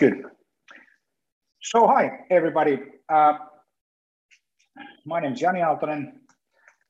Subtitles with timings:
[0.00, 0.24] Good.
[1.60, 2.78] So hi, everybody.
[3.06, 3.34] Uh,
[5.04, 6.12] my name is Jani Aaltonen,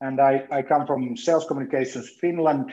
[0.01, 2.73] and I, I come from Sales Communications Finland.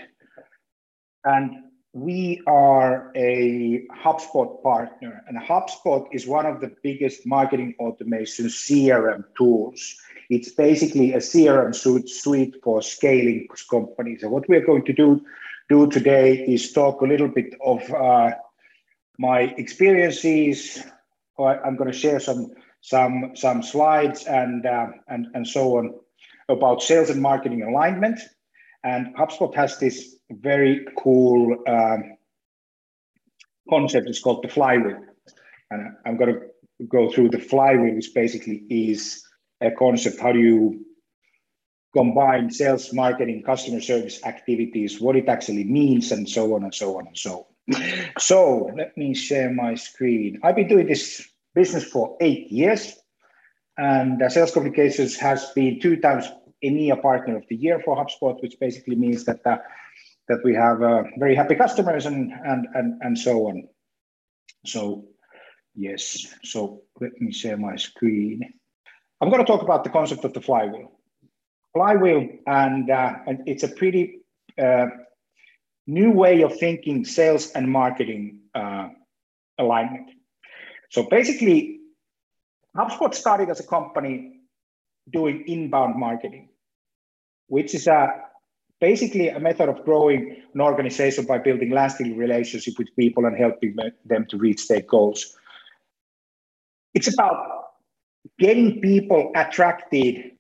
[1.26, 1.63] And
[1.94, 9.24] we are a HubSpot partner, and HubSpot is one of the biggest marketing automation CRM
[9.35, 9.96] tools.
[10.29, 14.22] It's basically a CRM suite for scaling companies.
[14.22, 15.19] And what we're going to do,
[15.67, 18.34] do today is talk a little bit of uh,
[19.18, 20.84] my experiences.
[21.40, 22.52] I'm going to share some
[22.82, 25.94] some some slides and uh, and and so on
[26.50, 28.20] about sales and marketing alignment.
[28.84, 32.18] And HubSpot has this very cool um,
[33.70, 34.08] concept.
[34.08, 35.02] It's called the flywheel,
[35.72, 39.24] and I'm going to go through the flywheel, which basically is
[39.62, 40.20] a concept.
[40.20, 40.86] How do you
[41.98, 46.98] combine sales, marketing, customer service activities, what it actually means, and so on and so
[46.98, 47.57] on and so on.
[48.17, 50.39] So let me share my screen.
[50.44, 52.93] I've been doing this business for eight years,
[53.77, 56.26] and Sales Communications has been two times
[56.63, 59.57] EMEA Partner of the Year for HubSpot, which basically means that uh,
[60.27, 63.68] that we have uh, very happy customers and and and and so on.
[64.65, 65.05] So
[65.75, 68.41] yes, so let me share my screen.
[69.21, 70.91] I'm going to talk about the concept of the flywheel.
[71.73, 74.19] Flywheel, and, uh, and it's a pretty
[74.61, 74.87] uh,
[75.88, 78.89] new way of thinking sales and marketing uh,
[79.57, 80.11] alignment.
[80.89, 81.80] So basically,
[82.75, 84.41] HubSpot started as a company
[85.09, 86.49] doing inbound marketing,
[87.47, 88.23] which is a
[88.80, 93.75] basically a method of growing an organization by building lasting relationship with people and helping
[94.05, 95.35] them to reach their goals.
[96.93, 97.63] It's about
[98.38, 100.33] getting people attracted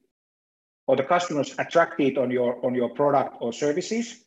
[0.85, 4.23] or the customers attracted on your on your product or services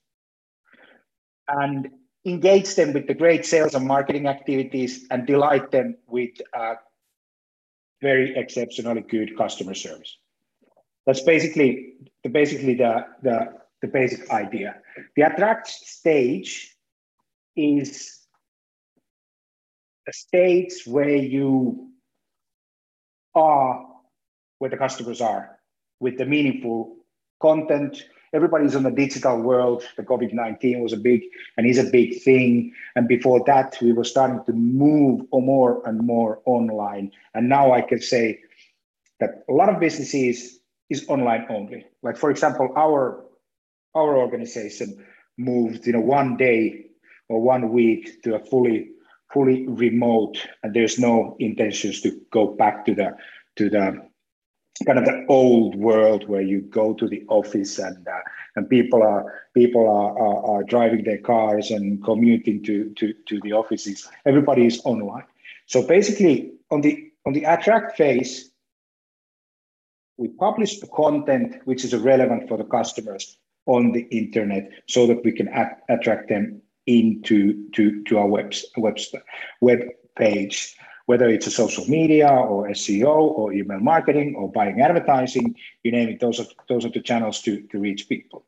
[1.59, 1.89] and
[2.25, 6.75] engage them with the great sales and marketing activities and delight them with uh,
[8.03, 10.17] very exceptionally good customer service.
[11.07, 14.77] That's basically the basically the, the, the basic idea.
[15.17, 16.77] The attract stage
[17.57, 18.21] is
[20.09, 21.91] a stage where you
[23.35, 23.87] are
[24.59, 25.59] where the customers are
[26.01, 26.97] with the meaningful
[27.41, 29.83] content, everybody's in the digital world.
[29.97, 31.23] The COVID 19 was a big
[31.57, 32.73] and is a big thing.
[32.97, 37.13] And before that, we were starting to move more and more online.
[37.35, 38.41] And now I can say
[39.19, 41.87] that a lot of businesses is online only.
[42.03, 43.25] Like, for example, our,
[43.95, 45.05] our organization
[45.37, 46.87] moved you know, one day
[47.29, 48.91] or one week to a fully
[49.33, 53.17] fully remote and there's no intentions to go back to the
[53.57, 54.10] to the
[54.87, 58.21] kind of the old world where you go to the office and uh,
[58.57, 63.41] and people are people are, are, are driving their cars and commuting to, to to
[63.41, 64.09] the offices.
[64.27, 65.25] Everybody is online.
[65.67, 68.51] So basically on the on the attract phase
[70.21, 75.25] we publish the content which is relevant for the customers on the internet so that
[75.25, 78.99] we can at, attract them into to, to our web, web,
[79.61, 79.81] web
[80.17, 80.77] page
[81.11, 86.09] whether it's a social media or SEO or email marketing or buying advertising, you name
[86.09, 88.47] it, those are, those are the channels to, to reach people.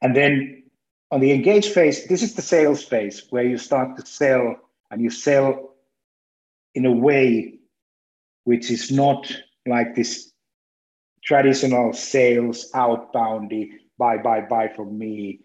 [0.00, 0.62] And then
[1.10, 4.56] on the engage phase, this is the sales phase where you start to sell
[4.90, 5.74] and you sell
[6.74, 7.58] in a way
[8.44, 9.30] which is not
[9.66, 10.32] like this
[11.22, 15.40] traditional sales outboundy buy buy buy from me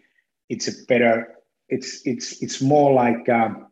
[0.48, 1.34] it's a better
[1.68, 3.68] it's it's it's more like um,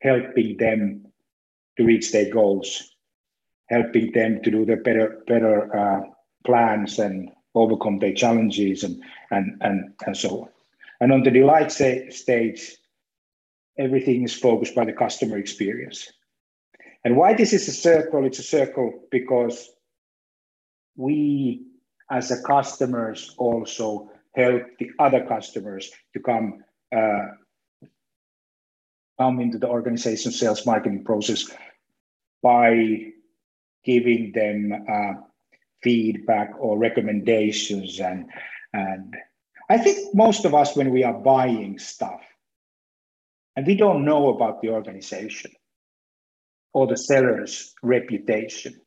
[0.00, 1.05] helping them
[1.76, 2.94] to reach their goals,
[3.68, 6.00] helping them to do the better better uh,
[6.44, 10.48] plans and overcome their challenges and and and and so on.
[11.00, 12.76] And on the delight stage,
[13.78, 16.10] everything is focused by the customer experience.
[17.04, 18.24] And why this is a circle?
[18.24, 19.70] It's a circle because
[20.96, 21.66] we,
[22.10, 26.64] as a customers, also help the other customers to come
[26.94, 27.26] uh,
[29.18, 31.50] come into the organization sales marketing process
[32.46, 33.12] by
[33.84, 35.14] giving them uh,
[35.82, 38.26] feedback or recommendations and
[38.72, 39.16] and
[39.68, 42.22] I think most of us when we are buying stuff
[43.56, 45.50] and we don't know about the organization
[46.72, 48.80] or the seller's reputation,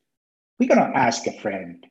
[0.57, 1.85] we're gonna ask a friend.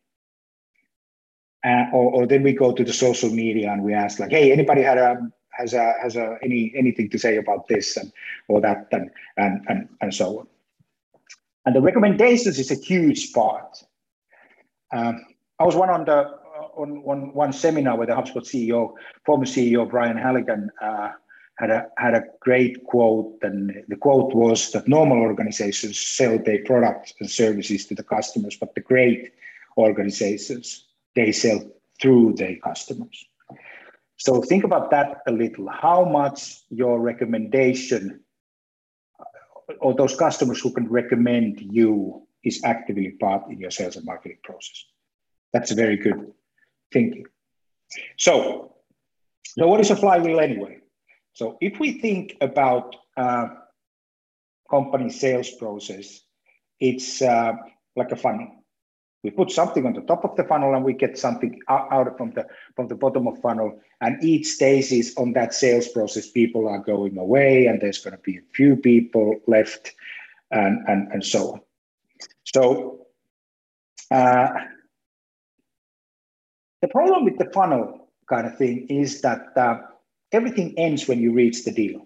[1.66, 4.52] Uh, or, or then we go to the social media and we ask like, hey,
[4.52, 5.16] anybody had a
[5.50, 8.12] has a has a any anything to say about this and
[8.46, 10.46] or that and and and, and so on.
[11.68, 13.84] And the recommendations is a huge part.
[14.90, 15.22] Um,
[15.58, 18.94] I was one on the uh, on, on one seminar where the HubSpot CEO,
[19.26, 21.10] former CEO Brian Halligan, uh,
[21.58, 26.64] had a had a great quote, and the quote was that normal organizations sell their
[26.64, 29.34] products and services to the customers, but the great
[29.76, 31.60] organizations they sell
[32.00, 33.26] through their customers.
[34.16, 35.68] So think about that a little.
[35.68, 38.20] How much your recommendation
[39.80, 44.38] or those customers who can recommend you is actively part in your sales and marketing
[44.42, 44.84] process.
[45.52, 46.32] That's a very good
[46.92, 47.26] thinking.
[48.16, 48.74] So,
[49.44, 50.78] so what is a flywheel anyway?
[51.32, 53.48] So if we think about uh,
[54.70, 56.20] company sales process,
[56.80, 57.52] it's uh,
[57.96, 58.57] like a funnel.
[59.28, 62.30] We put something on the top of the funnel and we get something out from
[62.30, 63.78] the from the bottom of funnel.
[64.00, 68.16] And each stage is on that sales process, people are going away, and there's going
[68.16, 69.92] to be a few people left,
[70.50, 71.60] and and and so on.
[72.54, 73.06] So
[74.10, 74.48] uh,
[76.80, 79.80] the problem with the funnel kind of thing is that uh,
[80.32, 82.00] everything ends when you reach the deal.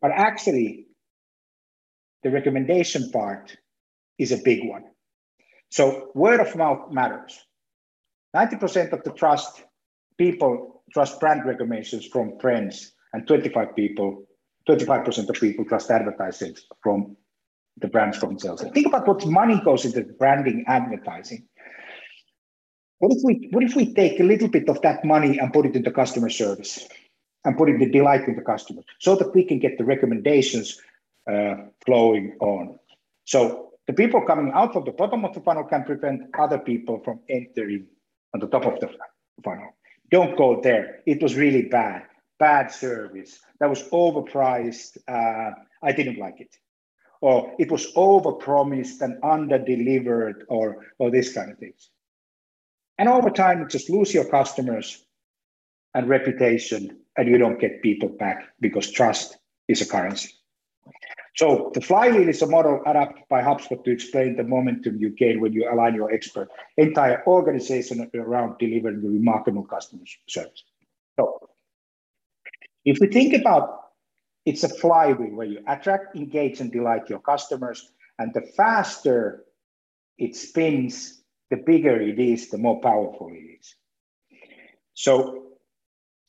[0.00, 0.86] But actually,
[2.22, 3.58] the recommendation part
[4.16, 4.84] is a big one.
[5.72, 7.40] So word of mouth matters.
[8.36, 9.64] 90% of the trust
[10.18, 14.24] people trust brand recommendations from friends, and 25 people,
[14.68, 17.16] 25% of people trust advertising from
[17.78, 18.62] the brands themselves.
[18.74, 21.48] Think about what money goes into branding advertising.
[22.98, 25.64] What if we what if we take a little bit of that money and put
[25.64, 26.86] it into customer service
[27.44, 30.78] and put it the delight in the customer so that we can get the recommendations
[31.32, 31.54] uh,
[31.84, 32.78] flowing on.
[33.24, 37.00] So the people coming out from the bottom of the funnel can prevent other people
[37.04, 37.86] from entering
[38.34, 38.88] on the top of the
[39.42, 39.74] funnel.
[40.10, 41.00] Don't go there.
[41.06, 42.04] It was really bad.
[42.38, 43.40] Bad service.
[43.60, 44.98] That was overpriced.
[45.08, 45.52] Uh,
[45.82, 46.54] I didn't like it.
[47.20, 51.90] Or it was overpromised and under-delivered, or or this kind of things.
[52.98, 55.04] And over time, you just lose your customers
[55.94, 59.38] and reputation, and you don't get people back because trust
[59.68, 60.30] is a currency.
[61.34, 65.40] So the flywheel is a model adapted by HubSpot to explain the momentum you gain
[65.40, 70.64] when you align your expert entire organization around delivering remarkable customer service.
[71.18, 71.48] So
[72.84, 73.78] if we think about
[74.44, 79.44] it's a flywheel where you attract, engage, and delight your customers, and the faster
[80.18, 83.74] it spins, the bigger it is, the more powerful it is.
[84.94, 85.44] So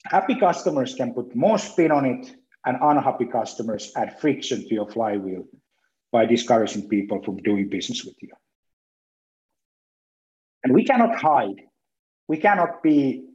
[0.05, 2.35] happy customers can put more spin on it,
[2.65, 5.45] and unhappy customers add friction to your flywheel
[6.11, 8.29] by discouraging people from doing business with you.
[10.63, 11.61] And we cannot hide.
[12.27, 13.25] We cannot be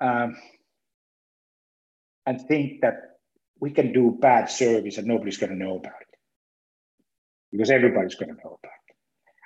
[0.00, 0.36] um,
[2.24, 3.18] and think that
[3.60, 6.14] we can do bad service and nobody's going to know about it
[7.50, 8.94] because everybody's going to know about it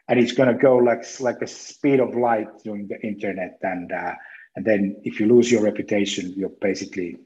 [0.09, 3.93] and it's going to go like like a speed of light during the internet and
[3.93, 4.15] uh,
[4.57, 7.17] and then if you lose your reputation you're basically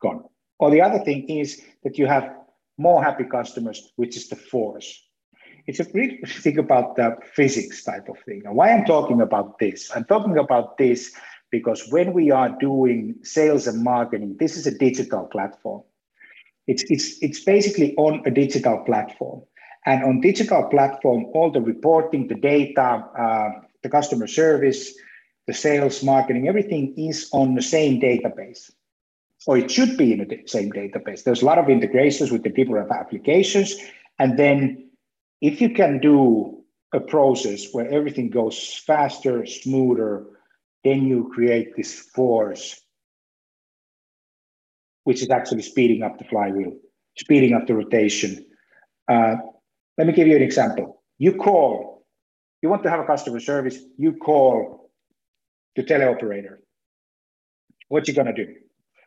[0.00, 0.24] gone
[0.62, 2.32] or the other thing is that you have
[2.78, 4.88] more happy customers which is the force.
[5.66, 8.42] It's a pretty think about the physics type of thing.
[8.44, 9.90] And why i'm talking about this?
[9.94, 11.12] I'm talking about this
[11.50, 15.82] because when we are doing sales and marketing this is a digital platform.
[16.68, 19.42] It's it's it's basically on a digital platform.
[19.84, 22.88] And on digital platform, all the reporting, the data,
[23.24, 23.50] uh,
[23.82, 24.94] the customer service,
[25.48, 28.70] the sales, marketing, everything is on the same database.
[29.46, 31.24] Or it should be in the same database.
[31.24, 33.74] There's a lot of integrations with the different applications.
[34.18, 34.90] And then
[35.40, 40.26] if you can do a process where everything goes faster, smoother,
[40.84, 42.80] then you create this force,
[45.04, 46.76] which is actually speeding up the flywheel,
[47.18, 48.44] speeding up the rotation.
[49.08, 49.36] Uh,
[49.98, 51.02] let me give you an example.
[51.18, 52.04] You call,
[52.62, 54.90] you want to have a customer service, you call
[55.76, 56.58] the teleoperator.
[57.88, 58.54] What you gonna do?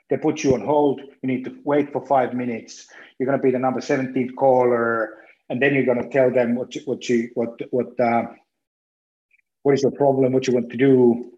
[0.10, 1.02] They put you on hold.
[1.02, 2.88] You need to wait for five minutes.
[3.18, 5.16] You're gonna be the number 17th caller,
[5.50, 8.24] and then you're gonna tell them what you, what you what what uh,
[9.64, 11.32] what is your problem, what you want to do,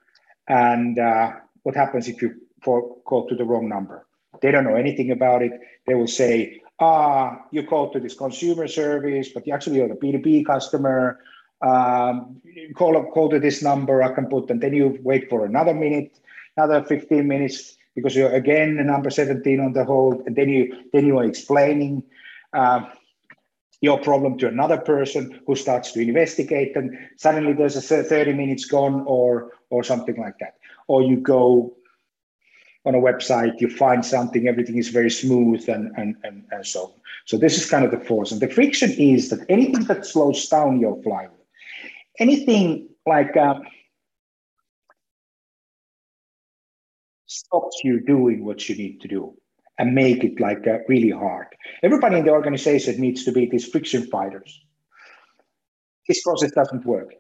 [0.48, 1.32] and uh,
[1.64, 4.06] what happens if you call call to the wrong number.
[4.42, 5.54] They don't know anything about it.
[5.86, 9.96] They will say, ah, you call to this consumer service, but you actually are a
[9.96, 11.20] B2B customer.
[11.62, 12.42] Um,
[12.76, 16.20] call call to this number, I can put, and then you wait for another minute,
[16.56, 20.64] another 15 minutes, because you're again the number 17 on the hold, and then you
[20.94, 22.04] then you are explaining
[22.54, 22.86] uh,
[23.82, 28.66] your problem to another person who starts to investigate, and suddenly there's a 30 minutes
[28.66, 31.74] gone, or or something like that, or you go
[32.86, 36.84] on a website, you find something, everything is very smooth and, and, and, and so
[36.84, 36.92] on.
[37.26, 38.32] So this is kind of the force.
[38.32, 41.46] And the friction is that anything that slows down your flywheel,
[42.20, 43.60] anything like uh,
[47.28, 49.36] stops you doing what you need to do
[49.78, 51.48] and make it like uh, really hard.
[51.84, 54.60] Everybody in the organization needs to be these friction fighters.
[56.08, 57.14] This process doesn't work.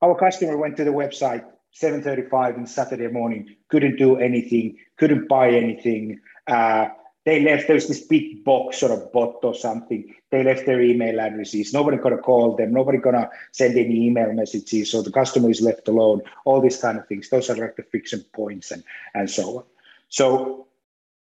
[0.00, 5.50] Our customer went to the website 7:35 on Saturday morning, couldn't do anything, couldn't buy
[5.50, 6.20] anything.
[6.46, 6.88] Uh,
[7.24, 10.14] they left there's this big box sort of bot or something.
[10.30, 11.72] They left their email addresses.
[11.72, 12.72] Nobody gonna call them.
[12.72, 14.90] Nobody gonna send any email messages.
[14.90, 16.22] So the customer is left alone.
[16.44, 17.28] All these kind of things.
[17.28, 18.82] Those are like the friction points and
[19.14, 19.64] and so on.
[20.08, 20.66] So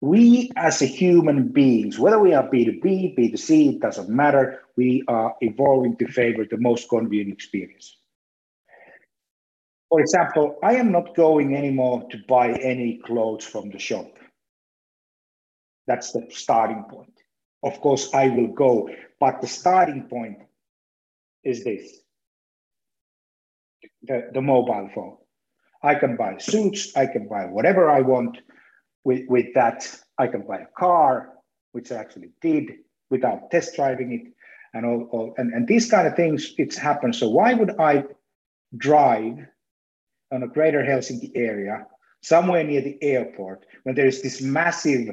[0.01, 4.62] we as a human beings whether we are b2b b2c it doesn't matter.
[4.75, 7.96] We are evolving to favor the most convenient experience.
[9.89, 14.08] For example i am not going anymore to buy any clothes from the shop
[15.91, 17.17] that's the starting point.
[17.63, 20.38] Of course, I will go, but the starting point
[21.43, 21.86] is this
[24.03, 25.17] the, the mobile phone.
[25.83, 28.38] I can buy suits, I can buy whatever I want
[29.03, 29.79] with, with that.
[30.17, 31.29] I can buy a car,
[31.74, 32.65] which I actually did
[33.10, 34.33] without test driving it,
[34.74, 37.15] and all, all and, and these kind of things it's happened.
[37.15, 38.05] So why would I
[38.77, 39.39] drive
[40.31, 41.86] on a greater Helsinki area,
[42.21, 45.10] somewhere near the airport, when there is this massive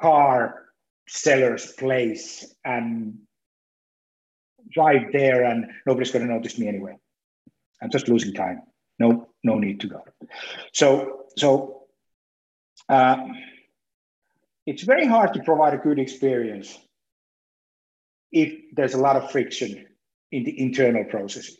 [0.00, 0.64] car
[1.08, 3.18] seller's place and
[4.70, 6.96] drive there and nobody's going to notice me anyway.
[7.82, 8.62] I'm just losing time.
[8.98, 10.02] No, no need to go.
[10.72, 11.84] So, so
[12.88, 13.28] uh,
[14.66, 16.76] it's very hard to provide a good experience
[18.32, 19.86] if there's a lot of friction
[20.32, 21.58] in the internal processes.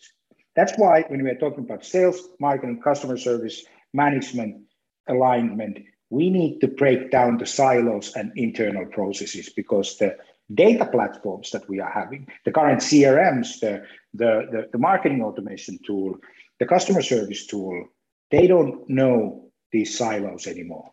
[0.57, 3.65] That's why when we are talking about sales, marketing, customer service,
[3.95, 4.65] management,
[5.09, 5.79] alignment,
[6.11, 10.17] we need to break down the silos and internal processes because the
[10.55, 13.83] data platforms that we are having, the current CRMs, the,
[14.15, 16.17] the, the, the, marketing automation tool,
[16.59, 17.87] the customer service tool,
[18.31, 20.91] they don't know these silos anymore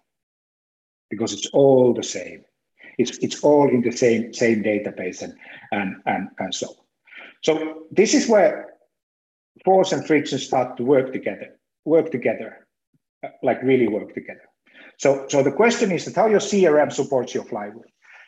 [1.10, 2.44] because it's all the same.
[2.98, 5.34] It's, it's all in the same, same database and,
[5.72, 6.76] and, and, and so on.
[7.42, 8.74] So this is where
[9.64, 12.68] force and friction start to work together, work together,
[13.24, 14.45] uh, like really work together.
[14.98, 17.84] So, so the question is that how your CRM supports your flywheel.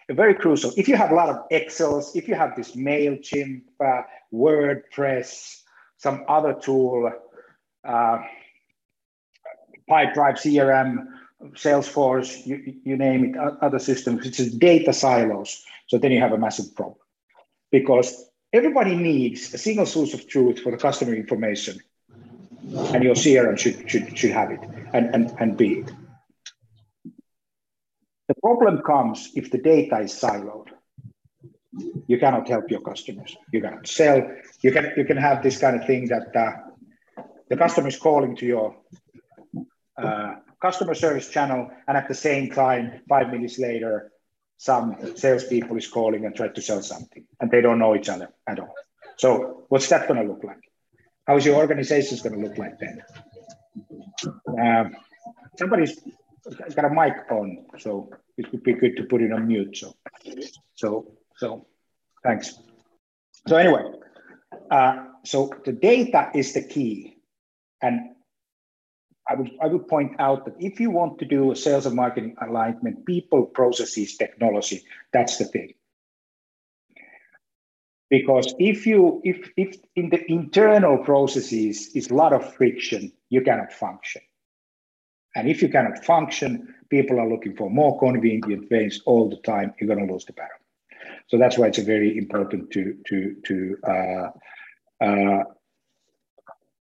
[0.09, 0.71] Very crucial.
[0.77, 5.61] If you have a lot of Excels, if you have this MailChimp, uh, WordPress,
[5.97, 7.11] some other tool,
[7.83, 8.19] uh,
[9.89, 11.07] Pipedrive, CRM,
[11.53, 15.63] Salesforce, you, you name it, other systems, it's data silos.
[15.87, 16.99] So then you have a massive problem
[17.71, 21.79] because everybody needs a single source of truth for the customer information
[22.93, 24.59] and your CRM should, should, should have it
[24.93, 25.91] and, and, and be it.
[28.41, 30.69] Problem comes if the data is siloed.
[32.07, 33.35] You cannot help your customers.
[33.51, 34.21] You cannot sell.
[34.61, 38.35] You can you can have this kind of thing that uh, the customer is calling
[38.37, 38.75] to your
[39.97, 44.11] uh, customer service channel, and at the same time, five minutes later,
[44.57, 48.29] some salespeople is calling and try to sell something, and they don't know each other
[48.47, 48.73] at all.
[49.17, 50.61] So, what's that going to look like?
[51.25, 53.01] How is your organization going to look like then?
[54.59, 54.95] Um,
[55.57, 55.99] somebody's
[56.75, 59.77] got a mic on, so it would be good to put it on mute.
[59.77, 59.95] So,
[60.75, 61.65] so, so,
[62.23, 62.59] thanks.
[63.47, 63.83] So anyway,
[64.69, 67.17] uh, so the data is the key,
[67.81, 67.99] and
[69.27, 71.95] I would I would point out that if you want to do a sales and
[71.95, 75.73] marketing alignment, people, processes, technology, that's the thing.
[78.09, 83.41] Because if you if if in the internal processes is a lot of friction, you
[83.41, 84.21] cannot function.
[85.37, 89.71] And if you cannot function, people are looking for more convenient ways all the time,
[89.79, 90.57] you're going to lose the battle.
[91.27, 94.29] So that's why it's very important to to to uh,
[94.99, 95.43] uh,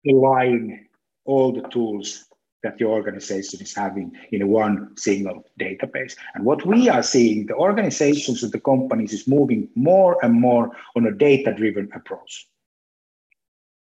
[0.08, 0.86] align
[1.26, 2.24] all the tools
[2.62, 6.16] that your organization is having in one single database.
[6.34, 10.70] And what we are seeing, the organizations and the companies is moving more and more
[10.96, 12.46] on a data-driven approach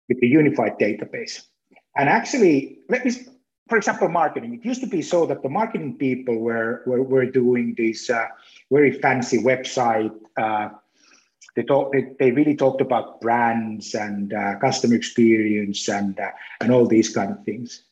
[0.09, 1.43] with a unified database.
[1.97, 3.13] And actually, let me
[3.71, 4.53] for example, marketing.
[4.55, 8.27] It used to be so that the marketing people were were, were doing this uh,
[8.71, 10.15] very fancy website.
[10.37, 10.71] Uh,
[11.55, 11.93] they talk.
[11.93, 17.15] They, they, really talked about brands and uh, customer experience and uh, and all these
[17.15, 17.85] kind of things,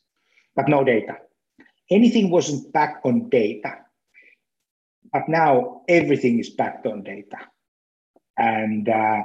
[0.57, 1.17] but no data.
[1.91, 3.79] Anything wasn't backed on data,
[5.13, 7.39] but now everything is backed on data,
[8.37, 9.23] and uh,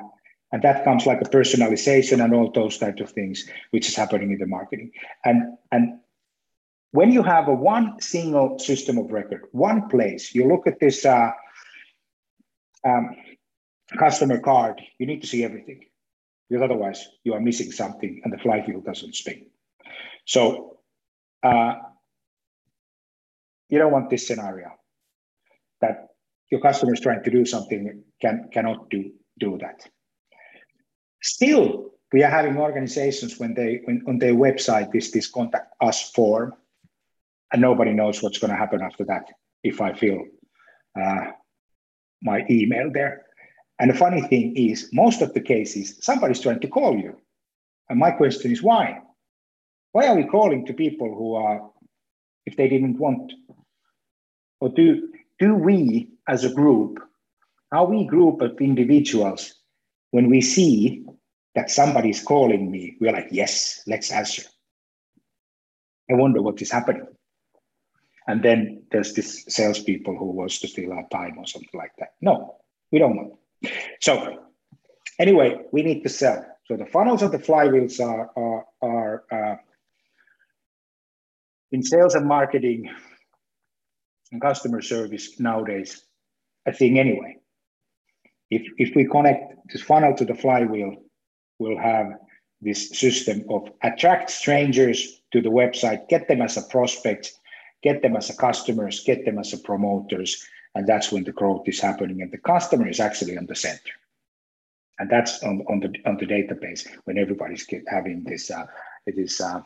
[0.52, 4.32] and that comes like a personalization and all those types of things, which is happening
[4.32, 4.92] in the marketing.
[5.26, 6.00] And and
[6.94, 11.06] when you have a one single system of record, one place, you look at this
[11.06, 11.32] uh,
[12.86, 13.16] um,
[13.98, 15.86] customer card, you need to see everything
[16.48, 19.48] because otherwise you are missing something and the flywheel doesn't spin.
[20.26, 20.78] So
[21.42, 21.74] uh,
[23.70, 24.72] you don't want this scenario
[25.82, 26.10] that
[26.52, 29.90] your customer is trying to do something can cannot do do that.
[31.24, 36.12] Still, we are having organizations when they when on their website this this contact us
[36.12, 36.54] form,
[37.54, 39.28] and nobody knows what's going to happen after that
[39.64, 40.26] if I fill
[41.00, 41.28] uh,
[42.22, 43.24] my email there.
[43.80, 47.16] And the funny thing is, most of the cases, somebody's trying to call you.
[47.90, 49.02] And my question is why?
[49.92, 51.70] Why are we calling to people who are,
[52.46, 53.32] if they didn't want?
[54.60, 57.00] Or do, do we as a group,
[57.72, 59.54] are we group of individuals,
[60.12, 61.06] when we see
[61.56, 64.44] that somebody's calling me, we're like, yes, let's answer.
[66.10, 67.08] I wonder what is happening.
[68.28, 72.14] And then there's this salespeople who wants to steal our time or something like that.
[72.22, 72.58] No,
[72.92, 73.34] we don't want.
[74.02, 74.40] So
[75.20, 76.46] anyway, we need to sell.
[76.66, 79.56] So the funnels of the flywheels are are, are uh,
[81.72, 82.90] in sales and marketing
[84.32, 86.06] and customer service nowadays
[86.66, 87.38] a thing anyway.
[88.50, 90.96] If if we connect this funnel to the flywheel,
[91.60, 92.08] we'll have
[92.62, 97.34] this system of attract strangers to the website, get them as a prospect,
[97.84, 101.68] get them as a customers, get them as a promoters, and that's when the growth
[101.68, 102.22] is happening.
[102.22, 103.92] And the customer is actually on the center,
[104.98, 108.50] and that's on, on the on the database when everybody's having this.
[108.50, 108.66] Uh,
[109.06, 109.62] it is uh,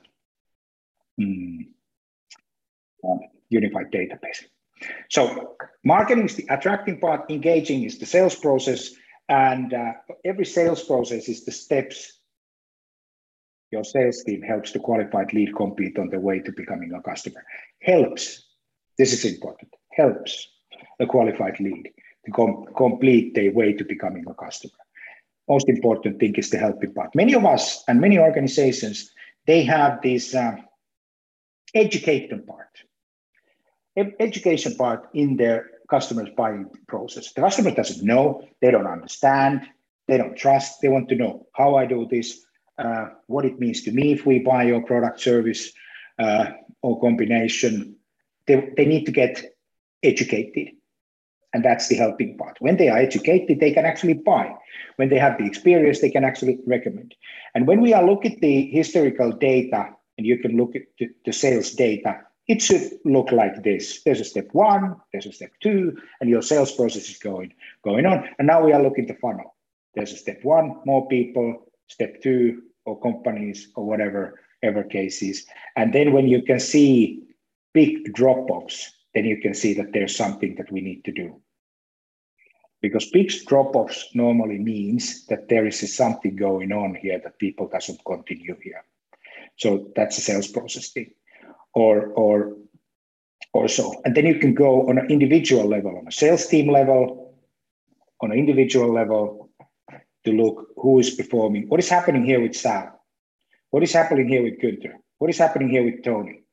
[1.19, 1.67] mm,
[3.07, 3.17] uh,
[3.49, 4.45] unified database.
[5.09, 8.91] So marketing is the attracting part, engaging is the sales process,
[9.29, 9.93] and uh,
[10.25, 12.16] every sales process is the steps
[13.71, 17.43] your sales team helps the qualified lead compete on the way to becoming a customer.
[17.81, 18.45] Helps,
[18.97, 20.47] this is important, helps
[20.99, 21.89] a qualified lead
[22.25, 24.73] to com- complete their way to becoming a customer.
[25.49, 27.15] Most important thing is the helping part.
[27.15, 29.11] Many of us and many organizations,
[29.45, 30.55] they have this uh,
[31.73, 32.83] education part,
[34.19, 37.31] education part in their customers buying process.
[37.31, 39.61] The customer doesn't know, they don't understand,
[40.07, 42.45] they don't trust, they want to know how I do this,
[43.27, 45.71] what it means to me if we buy your product, service,
[46.19, 46.47] uh,
[46.81, 47.95] or combination.
[48.45, 49.43] They, they need to get
[50.03, 50.73] educated.
[51.53, 52.57] And that's the helping part.
[52.59, 54.53] When they are educated, they can actually buy.
[54.97, 57.15] When they have the experience, they can actually recommend.
[57.55, 61.09] And when we are looking at the historical data, and you can look at the,
[61.25, 64.01] the sales data, it should look like this.
[64.03, 68.05] There's a step one, there's a step two, and your sales process is going, going
[68.05, 68.27] on.
[68.39, 69.55] And now we are looking at the funnel.
[69.95, 75.45] There's a step one, more people, step two, or companies or whatever ever cases.
[75.75, 77.21] And then when you can see
[77.73, 81.39] big drop-offs, then you can see that there's something that we need to do.
[82.81, 88.03] Because big drop-offs normally means that there is something going on here that people doesn't
[88.05, 88.83] continue here.
[89.57, 91.11] So that's a sales process thing.
[91.73, 92.55] Or or
[93.53, 94.01] or so.
[94.05, 97.35] And then you can go on an individual level, on a sales team level,
[98.21, 99.46] on an individual level,
[100.27, 101.67] to look who is performing.
[101.69, 102.89] What is happening here with Sam?
[103.71, 104.95] What is happening here with Günther?
[105.19, 106.43] What is happening here with Tony?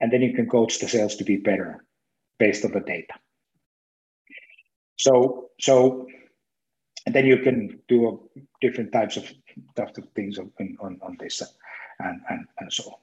[0.00, 1.84] And then you can coach the sales to be better
[2.38, 3.14] based on the data.
[4.96, 6.06] So, so,
[7.06, 9.24] and then you can do a, different types of,
[9.76, 11.42] of things on, on, on this
[11.98, 12.98] and, and, and so on.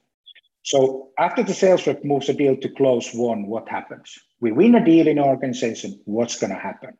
[0.62, 4.18] So after the sales rep moves a deal to closed won, what happens?
[4.40, 6.00] We win a deal in our organization.
[6.04, 6.96] What's going to happen?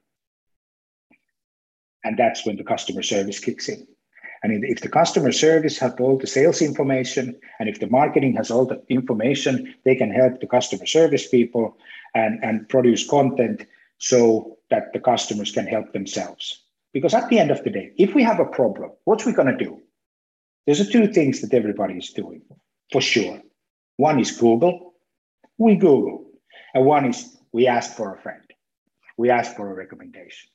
[2.05, 3.87] And that's when the customer service kicks in.
[4.43, 8.51] And if the customer service has all the sales information, and if the marketing has
[8.51, 11.77] all the information, they can help the customer service people
[12.15, 13.67] and, and produce content
[13.99, 16.63] so that the customers can help themselves.
[16.93, 19.57] Because at the end of the day, if we have a problem, what's we going
[19.57, 19.79] to do?
[20.67, 22.43] There's two things that everybody is doing
[22.91, 23.41] for sure.
[23.97, 24.95] One is Google.
[25.59, 26.25] We Google.
[26.75, 28.43] And one is we ask for a friend.
[29.19, 30.49] We ask for a recommendation.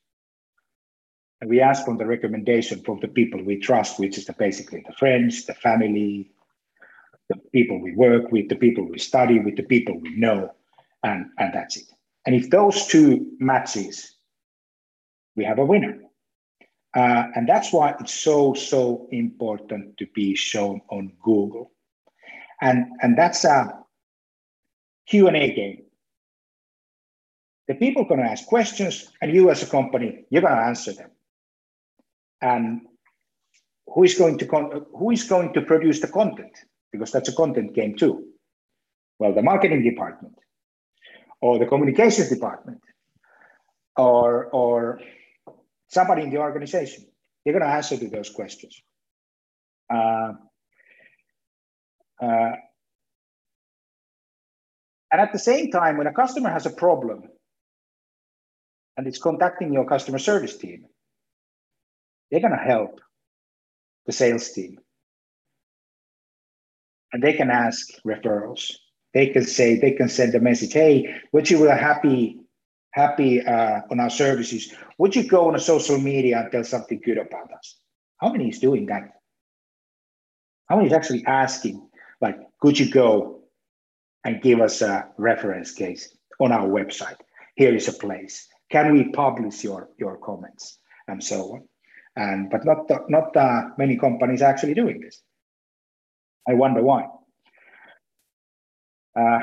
[1.42, 4.84] And we ask for the recommendation from the people we trust, which is the, basically
[4.88, 6.32] the friends, the family,
[7.30, 10.52] the people we work with, the people we study with, the people we know,
[11.04, 11.86] and, and that's it.
[12.26, 14.16] And if those two matches,
[15.36, 16.00] we have a winner.
[16.96, 21.72] Uh, and that's why it's so, so important to be shown on Google.
[22.62, 23.78] And, and that's a
[25.08, 25.82] Q&A game.
[27.68, 30.62] The people are going to ask questions, and you as a company, you're going to
[30.62, 31.10] answer them
[32.52, 32.82] and
[33.94, 36.56] who is going to con- who is going to produce the content?
[36.92, 38.16] Because that's a content game too.
[39.20, 40.36] Well the marketing department
[41.42, 42.82] or the communications department
[43.98, 44.28] or
[44.62, 45.00] or
[45.98, 47.06] somebody in the organization
[47.44, 48.82] they're going to answer to those questions.
[49.94, 50.34] Uh,
[52.22, 52.54] uh,
[55.16, 57.24] And at the same time, when a customer has a problem
[58.98, 60.88] and it's contacting your customer service team,
[62.30, 63.02] they're going to help
[64.06, 64.80] the sales team.
[67.14, 68.72] And they can ask referrals.
[69.14, 72.42] They can say, they can send a message, hey, would you were happy,
[72.92, 74.74] happy uh, on our services?
[74.98, 77.80] Would you go on a social media and tell something good about us?
[78.18, 79.04] How many is doing that?
[80.68, 81.88] How many is actually asking,
[82.20, 83.44] like, could you go
[84.26, 87.18] and give us a reference case on our website?
[87.56, 88.48] Here is a place.
[88.72, 91.68] Can we publish your, your comments and so on?
[92.16, 95.22] And but not not many companies actually doing this.
[96.48, 97.08] I wonder why.
[99.20, 99.40] Uh,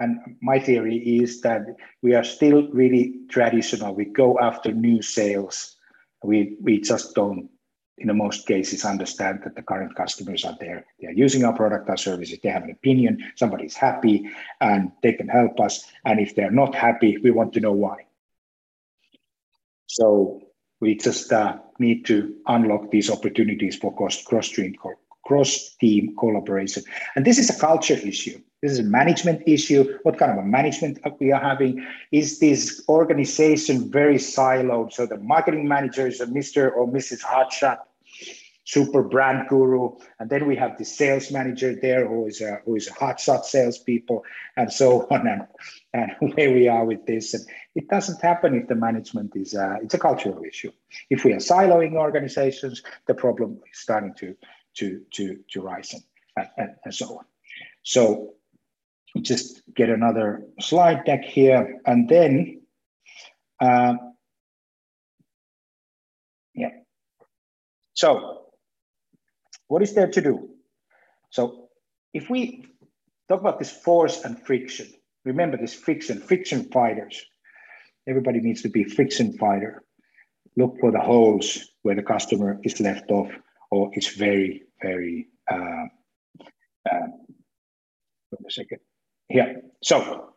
[0.00, 1.62] and my theory is that
[2.02, 3.94] we are still really traditional.
[3.94, 5.76] We go after new sales.
[6.24, 7.50] We we just don't,
[7.98, 10.86] in the most cases, understand that the current customers are there.
[11.00, 12.38] They are using our product or services.
[12.42, 13.18] They have an opinion.
[13.36, 15.84] Somebody's happy, and they can help us.
[16.04, 18.06] And if they're not happy, we want to know why.
[19.86, 20.40] So
[20.82, 24.74] we just uh, need to unlock these opportunities for cross-team
[25.24, 26.82] cross-team collaboration.
[27.14, 28.40] And this is a culture issue.
[28.60, 29.96] This is a management issue.
[30.02, 31.86] What kind of a management we are having?
[32.10, 34.92] Is this organization very siloed?
[34.92, 36.72] So the marketing manager is a Mr.
[36.74, 37.20] or Mrs.
[37.22, 37.78] Hotshot,
[38.64, 42.76] super brand guru, and then we have the sales manager there who is a who
[42.76, 44.24] is a hotshot salespeople,
[44.56, 45.46] and so on and
[45.92, 47.34] and where we are with this.
[47.34, 47.44] And
[47.74, 50.72] it doesn't happen if the management is, uh, it's a cultural issue.
[51.10, 54.36] If we are siloing organizations, the problem is starting to,
[54.76, 55.94] to, to, to rise
[56.36, 57.24] and, and, and so on.
[57.82, 58.34] So
[59.20, 61.80] just get another slide deck here.
[61.84, 62.62] And then,
[63.60, 63.94] uh,
[66.54, 66.70] yeah.
[67.94, 68.41] So
[69.72, 70.36] what is there to do?
[71.30, 71.68] So
[72.12, 72.66] if we
[73.28, 74.88] talk about this force and friction,
[75.24, 77.24] Remember this friction, friction fighters.
[78.08, 79.84] Everybody needs to be friction fighter.
[80.56, 83.30] Look for the holes where the customer is left off
[83.70, 85.86] or it's very, very, uh,
[86.90, 87.06] uh,
[88.32, 88.78] wait a second.
[89.30, 90.30] Yeah, so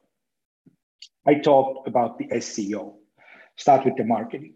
[1.26, 2.94] I talked about the SEO.
[3.58, 4.54] Start with the marketing.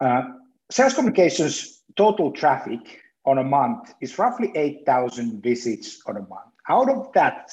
[0.00, 0.22] Uh,
[0.70, 2.80] sales communications total traffic
[3.24, 6.52] on a month is roughly 8,000 visits on a month.
[6.68, 7.50] Out of that,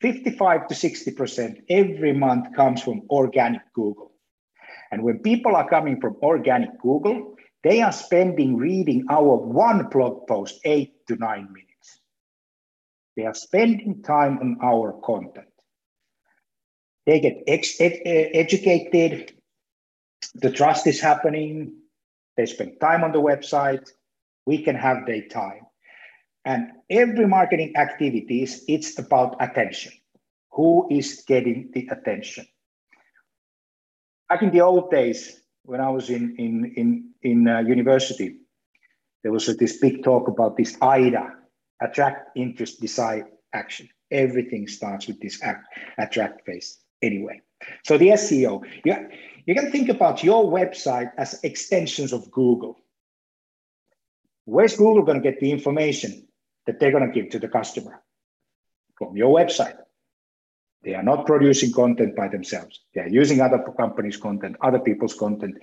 [0.00, 4.12] 55 to 60% every month comes from organic Google.
[4.90, 10.26] And when people are coming from organic Google, they are spending reading our one blog
[10.26, 12.00] post eight to nine minutes.
[13.16, 15.46] They are spending time on our content.
[17.06, 19.32] They get ex- ed- educated,
[20.34, 21.74] the trust is happening,
[22.36, 23.90] they spend time on the website,
[24.50, 25.62] we can have their time.
[26.44, 29.92] And every marketing activities, it's about attention.
[30.56, 32.46] Who is getting the attention?
[34.28, 35.20] Back in the old days,
[35.62, 36.88] when I was in in in
[37.30, 38.28] in uh, university,
[39.22, 41.26] there was this big talk about this AIDA,
[41.80, 43.88] attract, interest, decide, action.
[44.10, 45.64] Everything starts with this act,
[45.98, 46.78] attract phase.
[47.02, 47.40] Anyway,
[47.84, 48.94] so the SEO, you,
[49.46, 52.74] you can think about your website as extensions of Google.
[54.50, 56.26] Where's Google going to get the information?
[56.66, 58.02] that they're going to give to the customer
[58.96, 59.76] from your website.
[60.82, 62.80] They are not producing content by themselves.
[62.94, 65.56] They are using other companies' content, other people's content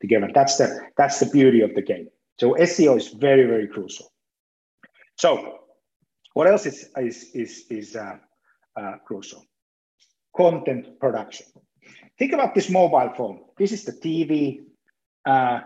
[0.00, 0.30] together.
[0.34, 2.08] That's the that's the beauty of the game.
[2.38, 4.10] So SEO is very very crucial.
[5.18, 5.58] So
[6.32, 8.16] what else is is is, is uh,
[8.76, 9.44] uh, crucial?
[10.34, 11.46] Content production.
[12.18, 13.40] Think about this mobile phone.
[13.58, 14.60] This is the TV,
[15.26, 15.60] uh,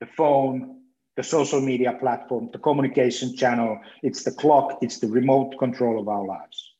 [0.00, 0.79] the phone,
[1.20, 6.08] the social media platform, the communication channel, it's the clock, it's the remote control of
[6.08, 6.72] our lives.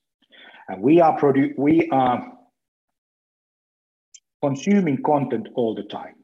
[0.67, 2.33] And we are produ- we are
[4.43, 6.15] consuming content all the time.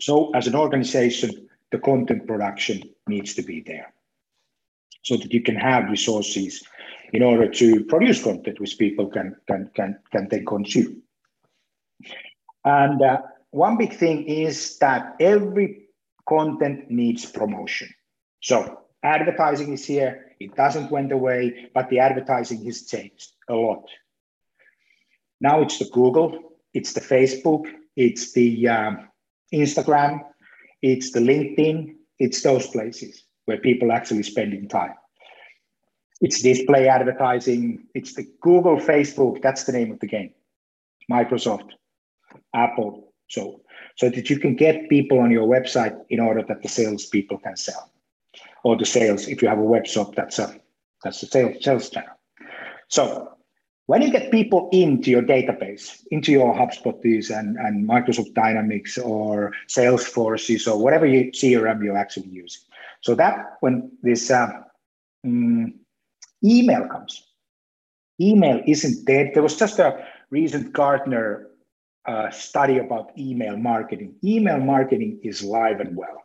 [0.00, 3.92] So as an organization, the content production needs to be there
[5.02, 6.62] so that you can have resources
[7.12, 11.02] in order to produce content which people can can can, can then consume.
[12.64, 15.82] And uh, one big thing is that every
[16.28, 17.88] content needs promotion.
[18.40, 20.34] So advertising is here.
[20.40, 23.84] It doesn't went away, but the advertising has changed a lot.
[25.40, 26.38] Now it's the Google,
[26.72, 27.64] it's the Facebook,
[27.96, 29.08] it's the um,
[29.52, 30.20] Instagram,
[30.80, 34.94] it's the LinkedIn, it's those places where people actually spending time.
[36.20, 40.32] It's display advertising, it's the Google, Facebook, that's the name of the game.
[41.10, 41.70] Microsoft,
[42.54, 43.12] Apple.
[43.28, 43.62] So
[43.96, 47.38] so that you can get people on your website in order that the sales people
[47.38, 47.90] can sell
[48.64, 50.60] or the sales if you have a web shop that's a
[51.02, 52.16] that's a sales sales channel
[52.88, 53.32] so
[53.86, 59.52] When you get people into your database, into your HubSpots and, and Microsoft Dynamics or
[59.68, 62.62] Salesforces or whatever you, CRM you're actually using.
[63.00, 64.48] So that when this uh,
[65.26, 67.26] email comes,
[68.20, 69.32] email isn't dead.
[69.34, 71.48] There was just a recent Gartner
[72.06, 74.14] uh, study about email marketing.
[74.24, 76.22] Email marketing is live and well,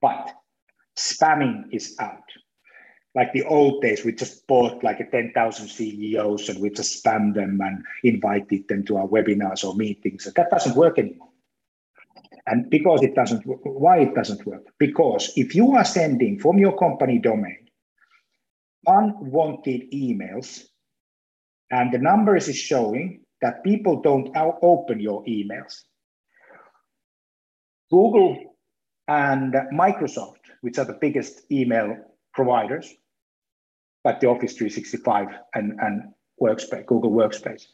[0.00, 0.32] but
[0.96, 2.22] spamming is out
[3.16, 7.34] like the old days, we just bought like a 10,000 CEOs and we just spam
[7.34, 10.30] them and invited them to our webinars or meetings.
[10.36, 11.30] That doesn't work anymore.
[12.46, 14.64] And because it doesn't, work, why it doesn't work?
[14.78, 17.66] Because if you are sending from your company domain
[18.86, 20.64] unwanted emails,
[21.70, 25.82] and the numbers is showing that people don't open your emails,
[27.90, 28.56] Google
[29.08, 31.96] and Microsoft, which are the biggest email
[32.34, 32.92] providers,
[34.04, 37.66] like the Office 365 and, and Workspace, Google Workspace.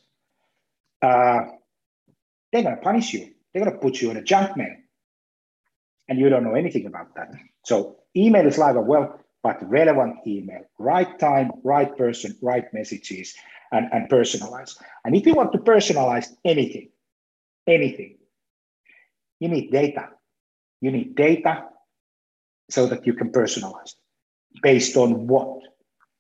[1.01, 1.51] Uh,
[2.53, 3.33] they're going to punish you.
[3.53, 4.77] They're going to put you in a junk mail.
[6.09, 7.33] And you don't know anything about that.
[7.65, 13.35] So email is live and well, but relevant email, right time, right person, right messages,
[13.73, 14.81] and, and personalized.
[15.05, 16.91] And if you want to personalize anything,
[17.67, 18.19] anything,
[19.41, 20.11] you need data.
[20.81, 21.65] You need data
[22.71, 23.95] so that you can personalize
[24.63, 25.63] based on what?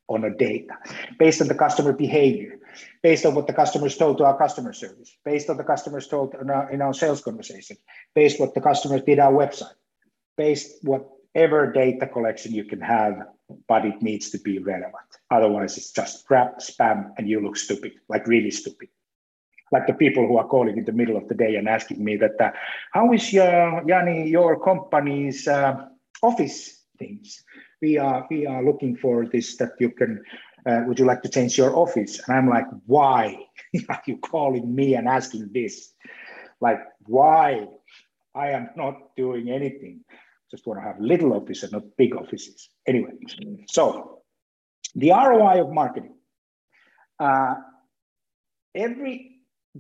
[0.08, 0.74] on a data,
[1.18, 2.58] based on the customer behavior,
[3.02, 6.34] based on what the customers told to our customer service, based on the customers told
[6.34, 7.76] in our, in our sales conversation,
[8.14, 9.78] based what the customers did our website,
[10.36, 10.84] based
[11.34, 13.26] whatever data collection you can have,
[13.68, 14.94] but it needs to be relevant.
[15.30, 18.88] Otherwise, it's just crap, spam, and you look stupid, like really stupid.
[19.70, 22.16] Like the people who are calling in the middle of the day and asking me
[22.16, 22.50] that, uh,
[22.92, 25.86] how is your, Jani, your company's uh,
[26.22, 27.42] office things?
[27.82, 30.22] we are we are looking for this that you can
[30.64, 33.36] uh, would you like to change your office and i'm like why
[33.90, 35.92] are you calling me and asking this
[36.60, 37.66] like why
[38.34, 40.00] i am not doing anything
[40.52, 43.12] just want to have little offices not big offices anyway
[43.68, 43.82] so
[44.94, 46.14] the roi of marketing
[47.18, 47.54] uh,
[48.74, 49.14] every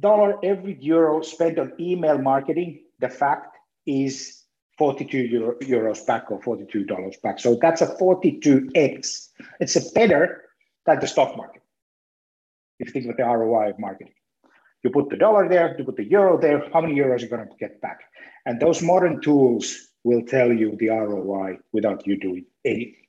[0.08, 3.56] dollar every euro spent on email marketing the fact
[3.86, 4.42] is
[4.78, 7.38] 42 Euro, euros back or $42 back.
[7.38, 9.28] So that's a 42x.
[9.60, 10.44] It's a better
[10.86, 11.62] than the stock market.
[12.78, 14.14] If you think about the ROI of marketing,
[14.82, 17.28] you put the dollar there, you put the euro there, how many euros are you
[17.28, 18.00] going to get back?
[18.46, 23.06] And those modern tools will tell you the ROI without you doing anything.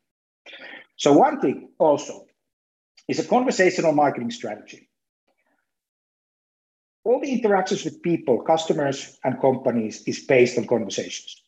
[0.96, 2.26] So, one thing also
[3.08, 4.90] is a conversational marketing strategy
[7.06, 11.44] all the interactions with people, customers, and companies is based on conversations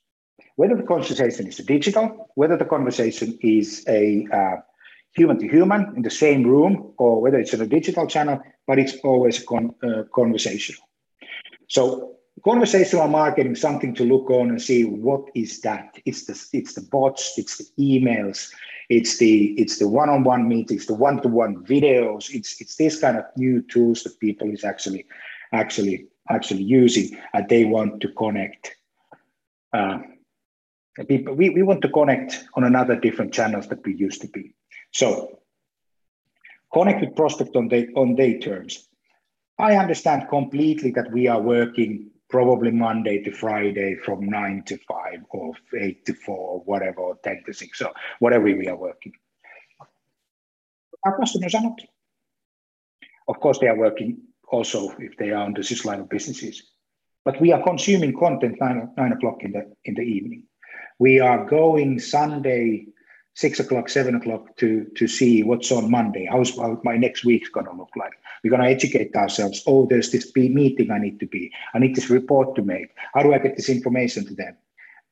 [0.56, 4.56] whether the conversation is digital, whether the conversation is a uh,
[5.14, 8.80] human to human in the same room, or whether it's on a digital channel, but
[8.80, 10.82] it's always con- uh, conversational.
[11.68, 15.98] So conversational marketing, something to look on and see what is that.
[16.06, 18.52] It's the it's the bots, it's the emails,
[18.90, 22.34] it's the it's the one-on-one meetings, the one-to-one videos.
[22.34, 25.06] It's it's this kind of new tools that people is actually
[25.54, 28.76] actually actually using, and they want to connect.
[29.72, 30.00] Uh,
[31.08, 34.54] people, we, we want to connect on another different channels that we used to be.
[34.92, 35.40] So
[36.74, 38.88] connect with prospect on their on their terms.
[39.58, 45.20] I understand completely that we are working probably Monday to Friday from nine to five
[45.30, 49.14] or eight to four or whatever, or 10 to six, so whatever we are working.
[51.06, 51.80] Our customers are not.
[53.30, 54.18] Of course, they are working
[54.50, 56.62] also if they are on the sys line of businesses.
[57.24, 60.44] But we are consuming content nine, nine o'clock in the in the evening
[61.00, 62.88] we are going Sunday,
[63.36, 66.28] six o'clock, seven o'clock to to see what's on Monday.
[66.32, 68.14] How's my next week's going to look like?
[68.44, 69.64] We're going to educate ourselves.
[69.68, 71.52] Oh, there's this meeting I need to be.
[71.74, 72.90] I need this report to make.
[73.14, 74.56] How do I get this information to them?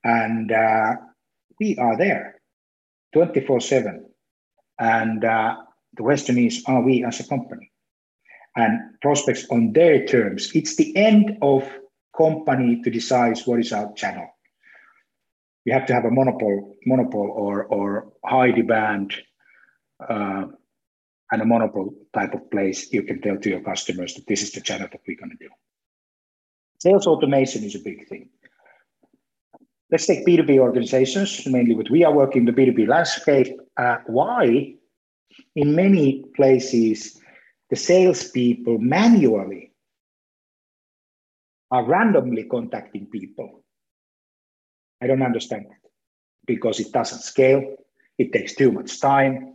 [0.03, 0.95] And uh,
[1.59, 2.41] we are there,
[3.13, 4.05] twenty four seven.
[4.79, 5.57] And uh,
[5.95, 7.71] the question is, are we as a company?
[8.55, 10.51] And prospects on their terms.
[10.53, 11.67] It's the end of
[12.15, 14.27] company to decide what is our channel
[15.65, 19.13] you have to have a monopole, monopole or, or high demand
[20.07, 20.45] uh,
[21.31, 24.51] and a monopole type of place, you can tell to your customers that this is
[24.51, 25.49] the channel that we're going to do.
[26.79, 28.29] Sales automation is a big thing.
[29.89, 33.59] Let's take B2B organizations, mainly what we are working the B2B landscape.
[33.77, 34.75] Uh, why,
[35.55, 37.19] in many places,
[37.69, 39.71] the salespeople manually
[41.71, 43.62] are randomly contacting people
[45.03, 45.89] I don't understand that
[46.45, 47.75] because it doesn't scale.
[48.17, 49.53] It takes too much time.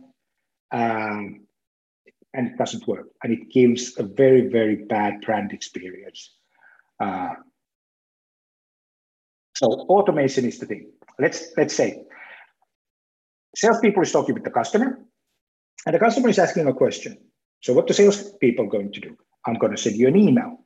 [0.71, 1.47] Um,
[2.35, 3.07] and it doesn't work.
[3.23, 6.35] And it gives a very, very bad brand experience.
[6.99, 7.33] Uh,
[9.55, 10.91] so automation is the thing.
[11.17, 12.03] Let's, let's say
[13.55, 14.99] salespeople is talking with the customer
[15.87, 17.17] and the customer is asking a question.
[17.61, 19.17] So what the salespeople going to do?
[19.47, 20.63] I'm going to send you an email.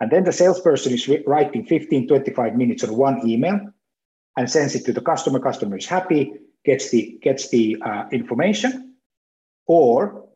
[0.00, 3.60] And then the salesperson is writing 15, 25 minutes on one email
[4.38, 5.40] and sends it to the customer.
[5.40, 6.32] Customer is happy,
[6.64, 8.94] gets the, gets the uh, information.
[9.66, 10.28] Or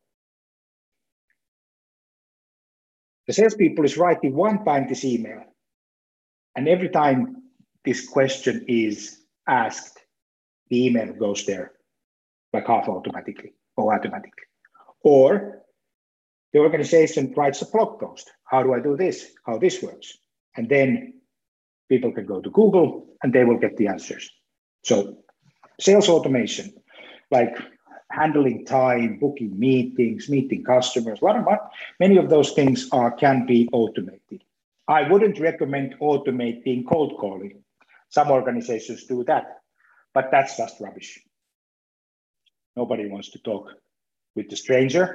[3.28, 5.44] the salespeople is writing one time this email.
[6.56, 7.44] And every time
[7.84, 10.00] this question is asked,
[10.68, 11.70] the email goes there
[12.52, 14.48] like half automatically or automatically.
[15.04, 15.62] Or
[16.52, 18.28] the organization writes a blog post.
[18.46, 19.30] How do I do this?
[19.46, 20.18] How this works?
[20.56, 21.21] And then
[21.92, 22.90] people can go to Google
[23.22, 24.24] and they will get the answers.
[24.82, 25.18] So
[25.78, 26.72] sales automation,
[27.30, 27.54] like
[28.10, 31.46] handling time, booking meetings, meeting customers, a lot of
[32.00, 34.40] many of those things are can be automated.
[34.88, 37.62] I wouldn't recommend automating cold calling.
[38.08, 39.44] Some organizations do that,
[40.14, 41.20] but that's just rubbish.
[42.74, 43.64] Nobody wants to talk
[44.34, 45.06] with the stranger,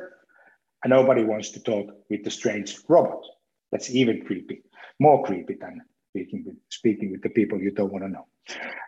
[0.83, 3.23] and nobody wants to talk with the strange robot.
[3.71, 4.61] That's even creepy,
[4.99, 5.81] more creepy than
[6.17, 8.25] speaking with, speaking with the people you don't want to know.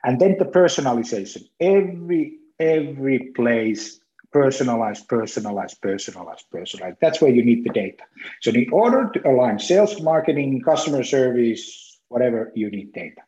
[0.03, 1.43] And then the personalization.
[1.59, 3.99] Every every place
[4.31, 6.97] personalized, personalized, personalized, personalized.
[7.01, 8.03] That's where you need the data.
[8.41, 13.21] So in order to align sales, marketing, customer service, whatever, you need data.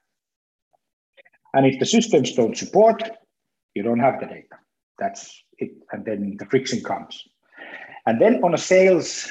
[1.53, 3.03] And if the systems don't support,
[3.73, 4.57] you don't have the data.
[4.99, 5.71] That's it.
[5.91, 7.23] And then the friction comes.
[8.05, 9.27] And then on a sales,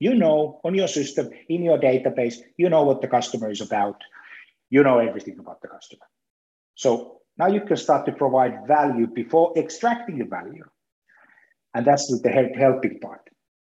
[0.00, 4.00] you know, on your system, in your database, you know what the customer is about.
[4.70, 6.04] You know everything about the customer.
[6.74, 10.64] So now you can start to provide value before extracting the value.
[11.74, 13.20] And that's the help, helping part.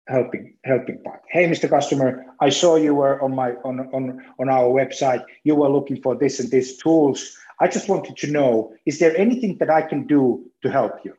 [0.08, 1.22] Helping, helping part.
[1.30, 1.70] Hey, Mr.
[1.70, 5.24] Customer, I saw you were on my on, on, on our website.
[5.44, 7.38] You were looking for this and this tools.
[7.60, 11.14] I just wanted to know, is there anything that I can do to help you?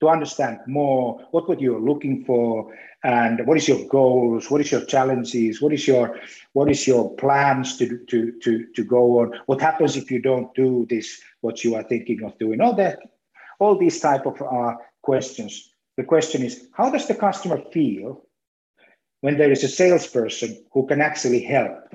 [0.00, 4.70] To understand more what what you're looking for and what is your goals, what is
[4.70, 6.20] your challenges, what is your
[6.52, 9.40] what is your plans to to to to go on?
[9.46, 11.18] What happens if you don't do this?
[11.40, 12.60] What you are thinking of doing?
[12.60, 12.98] All that,
[13.58, 15.72] all these type of uh, questions.
[15.96, 18.26] The question is, how does the customer feel
[19.22, 21.94] when there is a salesperson who can actually help?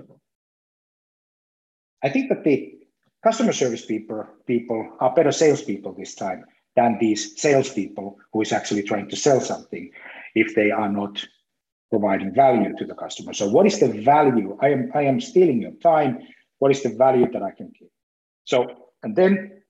[2.04, 2.80] I think that the
[3.24, 8.84] customer service people people are better salespeople this time than these salespeople who is actually
[8.84, 9.92] trying to sell something
[10.36, 11.24] if they are not
[11.90, 13.34] providing value to the customer.
[13.34, 14.58] So what is the value?
[14.62, 16.20] I am I am stealing your time.
[16.60, 17.90] What is the value that I can give?
[18.46, 18.68] So
[19.04, 19.64] and then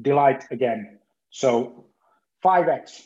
[0.00, 0.98] delight again.
[1.30, 1.86] So
[2.44, 3.02] 5x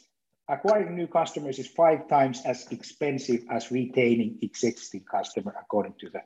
[0.49, 6.21] acquiring new customers is five times as expensive as retaining existing customer according to the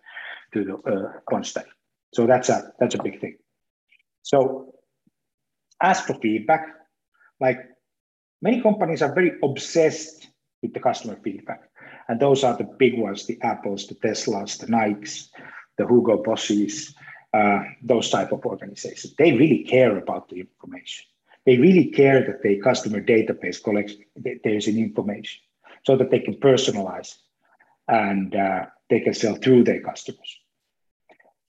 [0.52, 0.74] to the
[1.36, 1.70] uh, study.
[2.14, 3.36] So that's a that's a big thing.
[4.22, 4.74] So
[5.84, 6.66] ask for feedback.
[7.40, 7.58] Like
[8.42, 10.28] many companies are very obsessed
[10.62, 11.62] with the customer feedback.
[12.08, 15.28] And those are the big ones, the Apples, the Teslas, the Nikes,
[15.78, 16.94] the Hugo Bosses,
[17.32, 19.14] uh, those type of organizations.
[19.16, 21.06] They really care about the information.
[21.46, 23.94] They really care that the customer database collects,
[24.44, 25.40] there's an information
[25.84, 27.16] so that they can personalize
[27.88, 30.38] and uh, they can sell through their customers.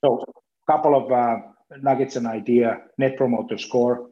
[0.04, 0.24] So
[0.68, 1.36] a couple of uh,
[1.82, 4.10] nuggets and idea, net promoter score,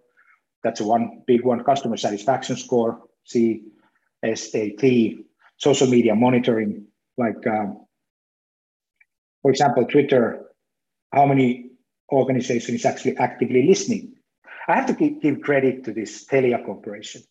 [0.65, 1.63] that's one big one.
[1.63, 5.19] Customer satisfaction score, CSAT,
[5.59, 7.87] social media monitoring, like, um,
[9.43, 10.47] for example, Twitter,
[11.13, 11.71] how many
[12.11, 14.15] organizations is actually actively listening?
[14.67, 17.23] I have to give credit to this Telia Corporation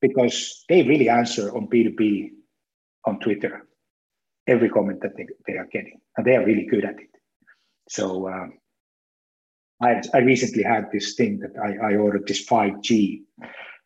[0.00, 2.30] because they really answer on B2B
[3.06, 3.62] on Twitter,
[4.48, 7.10] every comment that they, they are getting, and they are really good at it.
[7.88, 8.58] So um,
[9.82, 13.22] I, I recently had this thing that I, I ordered this 5G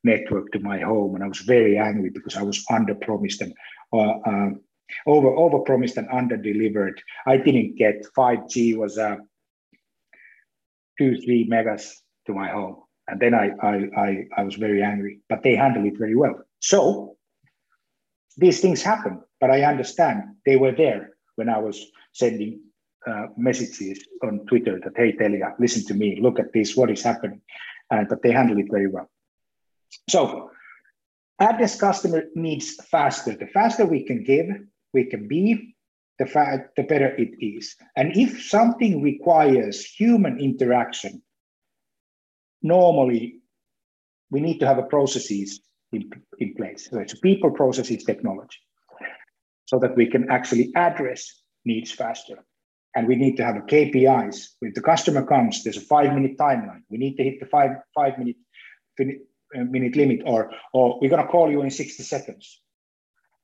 [0.04, 3.54] network to my home, and I was very angry because I was under promised and
[3.92, 4.60] uh, um,
[5.06, 7.02] over over promised and under delivered.
[7.26, 9.16] I didn't get 5G was uh,
[10.98, 12.76] two three megas to my home,
[13.08, 15.20] and then I I I, I was very angry.
[15.28, 16.36] But they handled it very well.
[16.60, 17.16] So
[18.36, 21.82] these things happen, but I understand they were there when I was
[22.12, 22.60] sending
[23.06, 27.02] uh, messages on Twitter that, hey, Telia, listen to me, look at this, what is
[27.02, 27.40] happening?
[27.90, 29.08] And but they handle it very well.
[30.08, 30.50] So
[31.40, 33.36] address customer needs faster.
[33.36, 34.46] The faster we can give,
[34.92, 35.74] we can be,
[36.18, 37.76] the, fa- the better it is.
[37.94, 41.22] And if something requires human interaction,
[42.62, 43.40] normally
[44.30, 45.60] we need to have a processes
[45.92, 46.88] in, in place.
[46.90, 48.58] So it's people, processes, technology,
[49.66, 52.44] so that we can actually address needs faster.
[52.96, 54.36] And we need to have a KPIs.
[54.62, 56.82] If the customer comes, there's a five minute timeline.
[56.88, 58.36] We need to hit the five five minute
[58.98, 62.60] uh, minute limit, or or we're gonna call you in 60 seconds.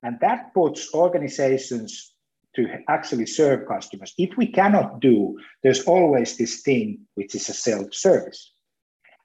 [0.02, 2.14] And that puts organizations
[2.56, 4.14] to actually serve customers.
[4.18, 8.52] If we cannot do, there's always this thing which is a self-service.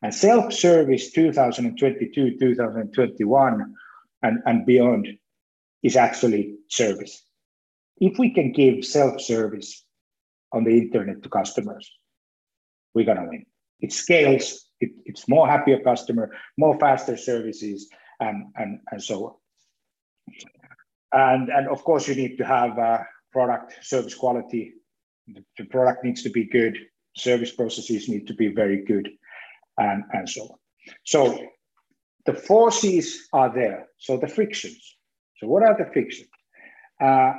[0.02, 3.76] And self-service 2022, 2021,
[4.24, 5.08] and, and beyond
[5.84, 7.24] is actually service.
[8.00, 9.84] If we can give self-service
[10.54, 11.92] on the internet to customers,
[12.94, 13.46] we're gonna win.
[13.80, 17.90] It scales, it, it's more happier customer, more faster services,
[18.20, 19.34] and, and, and so on.
[21.14, 23.00] And, and of course, you need to have uh,
[23.32, 24.74] product service quality.
[25.28, 26.78] The, the product needs to be good.
[27.16, 29.10] Service processes need to be very good,
[29.78, 30.58] and, and so on.
[31.04, 31.40] So
[32.26, 33.88] the forces are there.
[33.98, 34.98] So the frictions.
[35.38, 36.30] So what are the frictions?
[37.00, 37.34] Uh,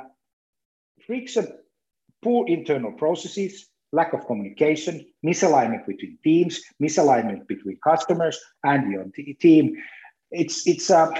[1.05, 1.47] friction,
[2.23, 9.75] poor internal processes, lack of communication, misalignment between teams, misalignment between customers and the team.
[10.31, 11.11] It's it's uh,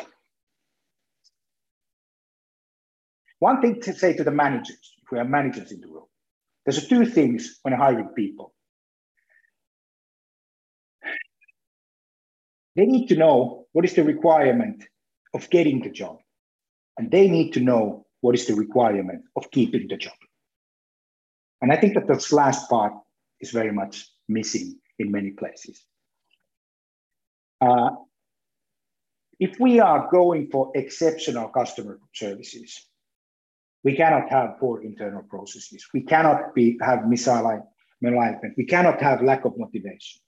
[3.39, 6.05] One thing to say to the managers, if we have managers in the room,
[6.65, 8.53] there's two things when hiring people.
[12.75, 14.83] They need to know what is the requirement
[15.33, 16.19] of getting the job,
[16.97, 20.13] and they need to know what is the requirement of keeping the job.
[21.61, 22.93] And I think that this last part
[23.41, 25.83] is very much missing in many places.
[27.61, 27.89] Uh,
[29.39, 32.85] if we are going for exceptional customer services,
[33.83, 35.85] we cannot have poor internal processes.
[35.93, 37.63] We cannot be, have misalignment.
[38.57, 40.21] We cannot have lack of motivation.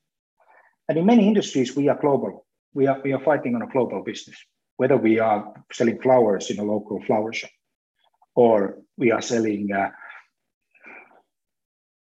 [0.87, 2.45] And in many industries, we are global.
[2.73, 4.37] We are, we are fighting on a global business,
[4.77, 7.51] whether we are selling flowers in a local flower shop
[8.35, 9.89] or we are selling uh,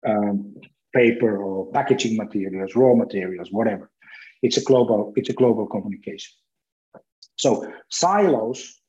[0.06, 0.54] um,
[0.94, 3.90] paper or packaging materials, raw materials, whatever.
[4.42, 6.32] It's a global, it's a global communication.
[7.36, 8.80] So silos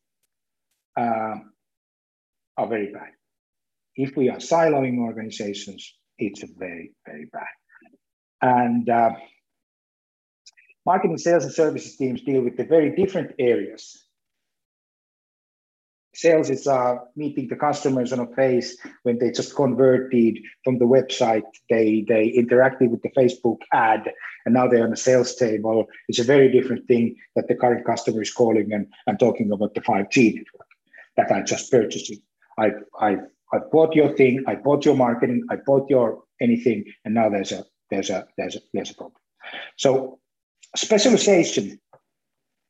[0.97, 1.35] uh,
[2.57, 3.11] are very bad.
[3.95, 7.53] If we are siloing organizations, it's very, very bad.
[8.41, 9.11] And uh,
[10.85, 14.03] marketing, sales, and services teams deal with the very different areas.
[16.15, 20.85] Sales is uh, meeting the customers on a face when they just converted from the
[20.85, 21.43] website.
[21.69, 24.11] They they interacted with the Facebook ad,
[24.45, 25.87] and now they're on the sales table.
[26.07, 29.73] It's a very different thing that the current customer is calling and, and talking about
[29.73, 30.67] the 5G network
[31.17, 32.11] that I just purchased.
[32.11, 32.19] it.
[32.57, 33.17] I I
[33.53, 37.51] I bought your thing, I bought your marketing, I bought your anything, and now there's
[37.51, 39.21] a there's a there's a there's a problem.
[39.77, 40.19] So
[40.75, 41.79] specialization,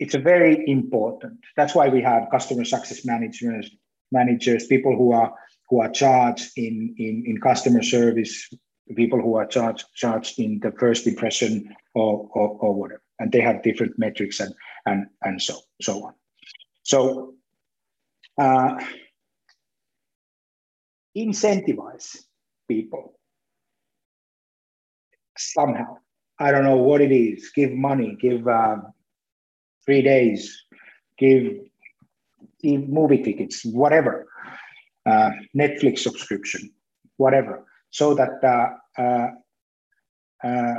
[0.03, 1.39] it's a very important.
[1.55, 3.71] That's why we have customer success managers,
[4.11, 5.33] managers, people who are
[5.69, 8.53] who are charged in in, in customer service,
[8.97, 13.01] people who are charged charged in the first impression or, or, or whatever.
[13.19, 14.53] And they have different metrics and
[14.85, 16.13] and and so so on.
[16.83, 17.35] So
[18.37, 18.75] uh,
[21.15, 22.17] incentivize
[22.67, 23.13] people
[25.37, 25.95] somehow.
[26.39, 27.51] I don't know what it is.
[27.55, 28.77] Give money, give uh,
[29.85, 30.63] three days,
[31.17, 31.59] give,
[32.61, 34.27] give movie tickets, whatever,
[35.05, 36.71] uh, Netflix subscription,
[37.17, 39.27] whatever, so that uh, uh,
[40.47, 40.75] uh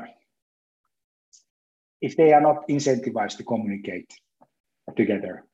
[2.01, 4.13] if they are not incentivized to communicate
[4.95, 5.45] together,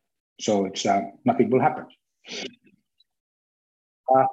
[0.40, 1.86] so it's uh, nothing will happen.
[4.12, 4.24] Uh,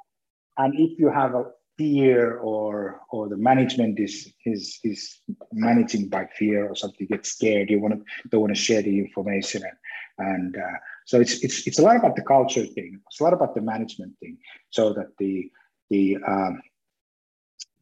[0.56, 1.44] and if you have a
[1.78, 5.20] fear or or the management is is is
[5.52, 8.82] managing by fear or something, you get scared, you want to don't want to share
[8.82, 9.76] the information and
[10.18, 13.00] and uh, so it's it's it's a lot about the culture thing.
[13.06, 14.38] It's a lot about the management thing,
[14.70, 15.50] so that the
[15.90, 16.60] the um,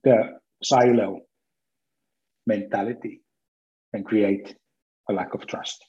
[0.05, 1.22] the silo
[2.47, 3.22] mentality
[3.92, 4.55] can create
[5.09, 5.84] a lack of trust.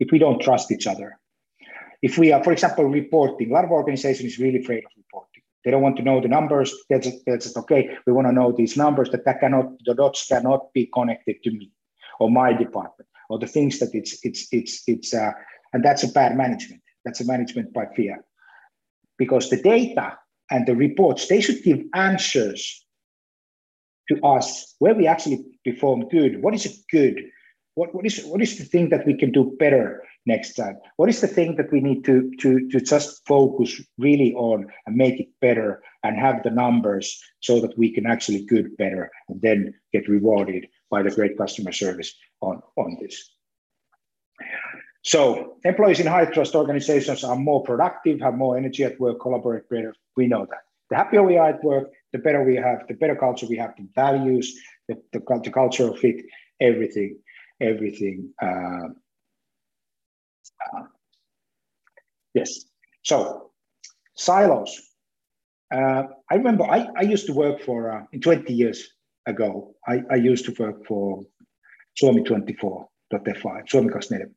[0.00, 1.18] If we don't trust each other,
[2.02, 5.27] if we are, for example, reporting, a lot of organizations is really afraid of reporting.
[5.64, 6.74] They don't want to know the numbers.
[6.88, 7.90] That's, that's okay.
[8.06, 11.50] We want to know these numbers that, that cannot, the dots cannot be connected to
[11.50, 11.72] me
[12.20, 15.32] or my department or the things that it's, it's, it's, it's, uh,
[15.72, 16.82] and that's a bad management.
[17.04, 18.24] That's a management by fear.
[19.18, 20.16] Because the data
[20.50, 22.86] and the reports, they should give answers
[24.08, 26.42] to us where we actually perform good.
[26.42, 27.24] What is good?
[27.74, 30.76] What, what is what is the thing that we can do better next time?
[30.96, 34.94] What is the thing that we need to, to, to just focus really on and
[34.94, 39.42] make it better and have the numbers so that we can actually good better and
[39.42, 43.16] then get rewarded by the great customer service on, on this.
[45.02, 49.68] So employees in high trust organizations are more productive, have more energy at work, collaborate
[49.68, 49.94] better.
[50.16, 50.62] We know that.
[50.90, 53.74] The happier we are at work, the better we have, the better culture we have,
[53.76, 54.46] the values,
[54.88, 56.24] the, the, the cultural fit,
[56.60, 57.18] everything,
[57.60, 58.32] everything.
[58.40, 58.88] Uh,
[62.34, 62.64] yes.
[63.02, 63.50] So
[64.14, 64.80] silos.
[65.72, 68.88] Uh, I remember I, I used to work for, uh, in 20 years
[69.26, 71.24] ago, I, I used to work for
[72.02, 74.30] Suomi24.fi, Suomi 24.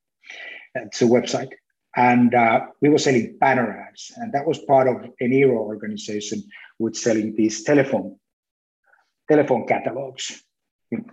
[0.75, 1.51] It's a website.
[1.95, 4.11] And uh, we were selling banner ads.
[4.15, 6.43] And that was part of an Eniro organization,
[6.77, 8.17] which selling these telephone
[9.29, 10.43] telephone catalogs.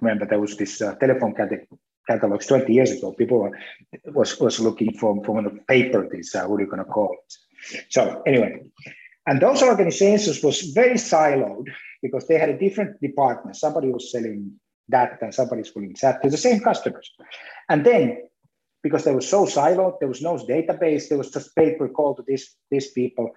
[0.01, 1.67] Remember, there was this uh, telephone cat-
[2.09, 3.13] catalogs 20 years ago.
[3.13, 3.59] People were,
[4.07, 7.13] was, was looking for, for the paper, this, uh, what are you going to call
[7.13, 7.85] it?
[7.91, 8.63] So anyway,
[9.27, 11.67] and those organizations was very siloed
[12.03, 13.57] because they had a different department.
[13.57, 14.53] Somebody was selling
[14.89, 17.11] that and somebody's selling that to the same customers.
[17.69, 18.23] And then
[18.83, 22.25] because they were so siloed, there was no database, there was just paper call to
[22.27, 23.31] these, these people.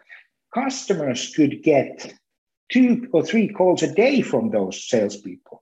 [0.53, 2.13] Customers could get
[2.71, 5.60] two or three calls a day from those salespeople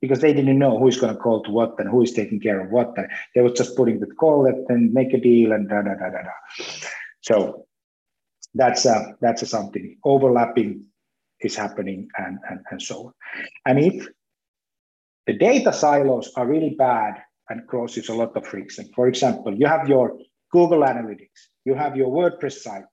[0.00, 2.40] because they didn't know who is going to call to what and who is taking
[2.40, 2.94] care of what.
[3.34, 6.22] They were just putting the call and make a deal and da da da da
[6.22, 6.64] da.
[7.20, 7.66] So
[8.54, 10.86] that's a, that's a something overlapping
[11.40, 13.12] is happening and, and, and so on.
[13.66, 14.08] And if
[15.26, 18.90] the data silos are really bad and causes a lot of friction.
[18.94, 20.18] For example, you have your
[20.50, 22.84] Google Analytics, you have your WordPress site,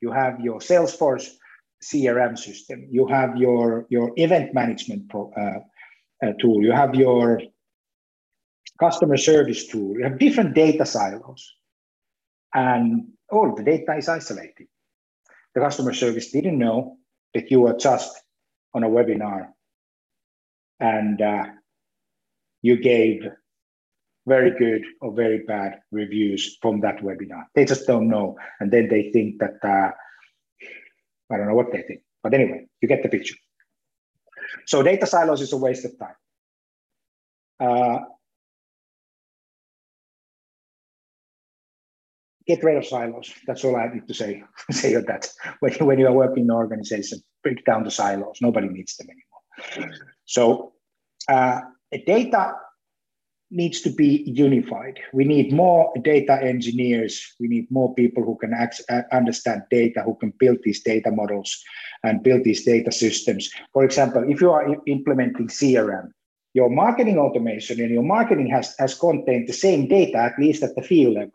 [0.00, 1.28] you have your Salesforce
[1.84, 5.60] CRM system, you have your, your event management pro, uh,
[6.22, 7.40] uh, tool, you have your
[8.78, 11.54] customer service tool, you have different data silos,
[12.54, 14.66] and all the data is isolated.
[15.54, 16.98] The customer service didn't know
[17.34, 18.14] that you were just
[18.74, 19.48] on a webinar
[20.80, 21.46] and uh,
[22.62, 23.22] you gave
[24.26, 27.44] very good or very bad reviews from that webinar.
[27.54, 28.36] They just don't know.
[28.60, 29.92] And then they think that, uh,
[31.30, 32.00] I don't know what they think.
[32.22, 33.36] But anyway, you get the picture.
[34.66, 36.14] So data silos is a waste of time.
[37.58, 37.98] Uh,
[42.46, 43.32] get rid of silos.
[43.46, 45.28] That's all I need to say, say of that.
[45.60, 48.38] When, when you are working in an organization, break down the silos.
[48.40, 49.92] Nobody needs them anymore.
[50.24, 50.72] So
[51.28, 51.60] uh,
[52.06, 52.52] data
[53.50, 54.98] needs to be unified.
[55.12, 57.34] We need more data engineers.
[57.38, 61.62] We need more people who can uh, understand data, who can build these data models
[62.02, 63.48] and build these data systems.
[63.72, 66.10] For example, if you are implementing CRM,
[66.54, 70.74] your marketing automation and your marketing has, has contained the same data, at least at
[70.74, 71.32] the field level.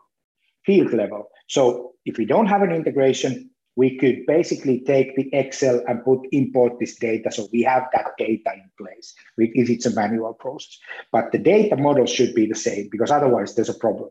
[0.66, 1.28] Field level.
[1.48, 6.20] So if we don't have an integration, we could basically take the Excel and put
[6.32, 7.30] import this data.
[7.30, 10.78] So we have that data in place if it's a manual process.
[11.10, 14.10] But the data model should be the same because otherwise there's a problem.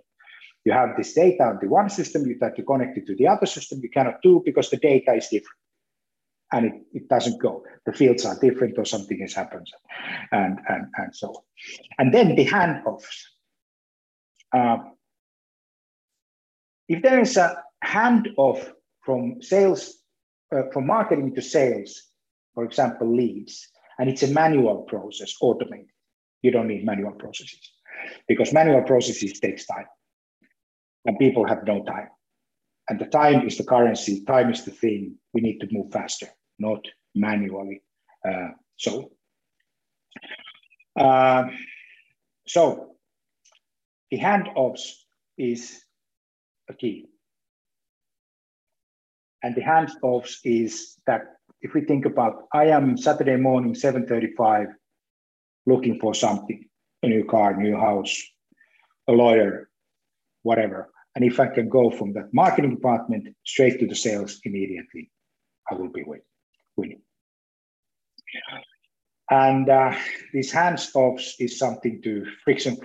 [0.66, 3.28] You have this data on the one system, you try to connect it to the
[3.28, 5.57] other system, you cannot do because the data is different.
[6.53, 7.64] And it, it doesn't go.
[7.86, 9.68] The fields are different or something has happened
[10.32, 11.43] and, and, and so on.
[11.97, 13.22] And then the handoffs.
[14.53, 14.78] Uh,
[16.89, 18.70] if there is a handoff
[19.01, 19.97] from sales,
[20.55, 22.09] uh, from marketing to sales,
[22.53, 23.67] for example, leads,
[23.99, 25.87] and it's a manual process, automated.
[26.41, 27.71] You don't need manual processes
[28.27, 29.85] because manual processes takes time
[31.05, 32.09] and people have no time.
[32.89, 35.15] And the time is the currency, time is the thing.
[35.33, 36.27] We need to move faster,
[36.59, 36.83] not
[37.15, 37.83] manually.
[38.27, 39.11] Uh, so,
[40.99, 41.45] uh,
[42.47, 42.95] so
[44.09, 44.93] the handoffs
[45.37, 45.81] is
[46.69, 47.11] a key.
[49.43, 51.21] And the hands-offs is that
[51.61, 54.67] if we think about, I am Saturday morning, 7.35,
[55.65, 56.65] looking for something,
[57.03, 58.21] a new car, new house,
[59.07, 59.69] a lawyer,
[60.43, 60.89] whatever.
[61.15, 65.11] And if I can go from the marketing department straight to the sales immediately,
[65.69, 66.03] I will be
[66.77, 67.01] winning.
[69.29, 69.95] And uh,
[70.33, 70.51] these
[71.39, 72.75] is something to friction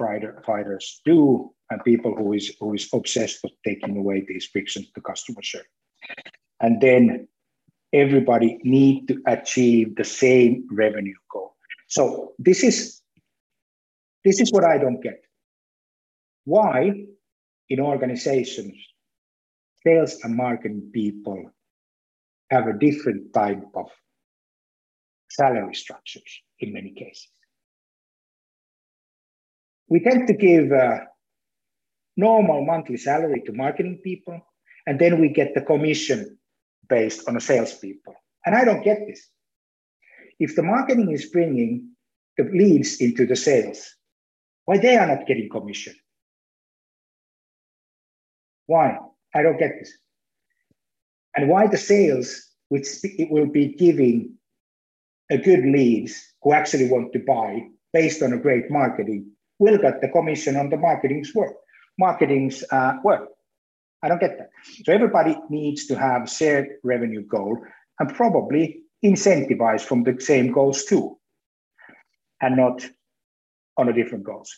[0.44, 5.00] fighters do, and people who is who is obsessed with taking away these frictions to
[5.00, 5.66] customer service
[6.60, 7.28] and then
[7.92, 11.54] everybody need to achieve the same revenue goal.
[11.88, 13.02] So this is
[14.24, 15.22] this is what I don't get.
[16.44, 17.06] Why
[17.68, 18.74] in organizations,
[19.84, 21.50] sales and marketing people
[22.50, 23.90] have a different type of
[25.30, 27.28] salary structures in many cases.
[29.88, 31.06] We tend to give a
[32.16, 34.40] normal monthly salary to marketing people,
[34.86, 36.35] and then we get the commission
[36.88, 38.14] based on salespeople.
[38.44, 39.28] And I don't get this.
[40.38, 41.90] If the marketing is bringing
[42.36, 43.94] the leads into the sales,
[44.64, 45.94] why they are not getting commission?
[48.66, 48.98] Why?
[49.34, 49.92] I don't get this.
[51.36, 54.34] And why the sales, which it will be giving
[55.30, 60.00] a good leads who actually want to buy based on a great marketing, will get
[60.00, 61.54] the commission on the marketing's work,
[61.98, 63.28] marketing's uh, work.
[64.02, 64.50] I don't get that.
[64.84, 67.58] So everybody needs to have shared revenue goal
[67.98, 71.18] and probably incentivized from the same goals too,
[72.40, 72.86] and not
[73.76, 74.54] on a different goals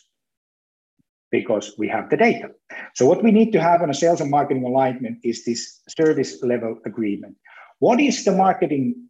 [1.31, 2.49] because we have the data.
[2.95, 6.41] So what we need to have on a sales and marketing alignment is this service
[6.41, 7.35] level agreement.
[7.79, 9.09] What is the marketing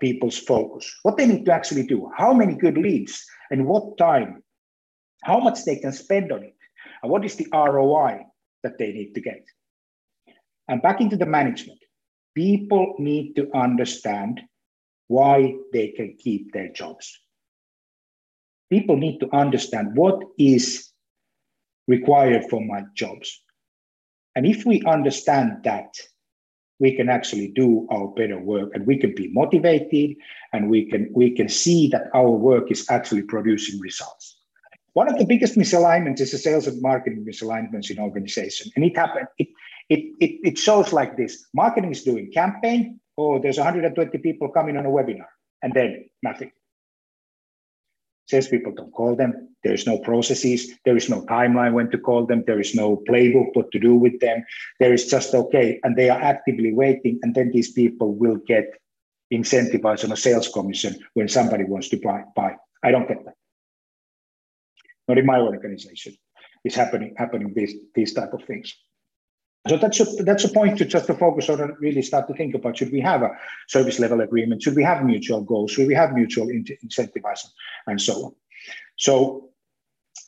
[0.00, 0.92] people's focus?
[1.02, 2.10] What they need to actually do?
[2.16, 4.42] How many good leads and what time?
[5.22, 6.56] How much they can spend on it?
[7.02, 8.20] And what is the ROI
[8.62, 9.44] that they need to get?
[10.68, 11.78] And back into the management.
[12.34, 14.40] People need to understand
[15.08, 17.20] why they can keep their jobs.
[18.70, 20.90] People need to understand what is
[21.86, 23.42] required for my jobs.
[24.34, 25.94] And if we understand that,
[26.80, 30.16] we can actually do our better work and we can be motivated
[30.52, 34.40] and we can we can see that our work is actually producing results.
[34.94, 38.70] One of the biggest misalignments is the sales and marketing misalignments in organization.
[38.74, 39.48] And it happened, it,
[39.88, 41.46] it, it, it shows like this.
[41.54, 45.28] Marketing is doing campaign, oh, there's 120 people coming on a webinar,
[45.62, 46.50] and then nothing.
[48.26, 49.54] Salespeople don't call them.
[49.62, 50.72] There is no processes.
[50.84, 52.42] There is no timeline when to call them.
[52.46, 54.44] There is no playbook what to do with them.
[54.80, 57.18] There is just okay, and they are actively waiting.
[57.22, 58.64] And then these people will get
[59.32, 62.22] incentivized on a sales commission when somebody wants to buy.
[62.34, 62.56] buy.
[62.82, 63.34] I don't get that.
[65.08, 66.16] Not in my organization.
[66.64, 68.74] It's happening happening these these type of things.
[69.66, 72.34] So that's a, that's a point to just to focus on and really start to
[72.34, 73.30] think about, should we have a
[73.66, 74.62] service level agreement?
[74.62, 75.70] Should we have mutual goals?
[75.70, 77.50] Should we have mutual incentivizing
[77.86, 78.34] and so on?
[78.96, 79.50] So,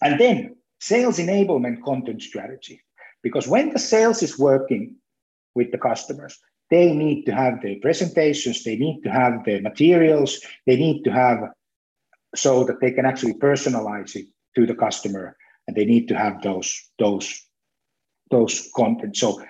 [0.00, 2.80] and then sales enablement content strategy.
[3.22, 4.96] Because when the sales is working
[5.54, 6.38] with the customers,
[6.70, 11.12] they need to have their presentations, they need to have their materials, they need to
[11.12, 11.38] have
[12.34, 16.42] so that they can actually personalize it to the customer and they need to have
[16.42, 17.45] those, those
[18.30, 19.16] those content.
[19.16, 19.42] So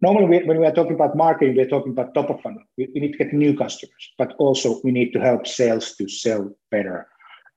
[0.00, 2.62] normally when we are talking about marketing, we're talking about top of funnel.
[2.76, 6.08] We, we, need to get new customers, but also we need to help sales to
[6.08, 7.06] sell better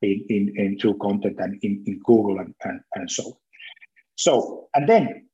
[0.02, 3.34] in, in, in through content and in, in Google and, and, and so on.
[4.16, 5.28] So, and then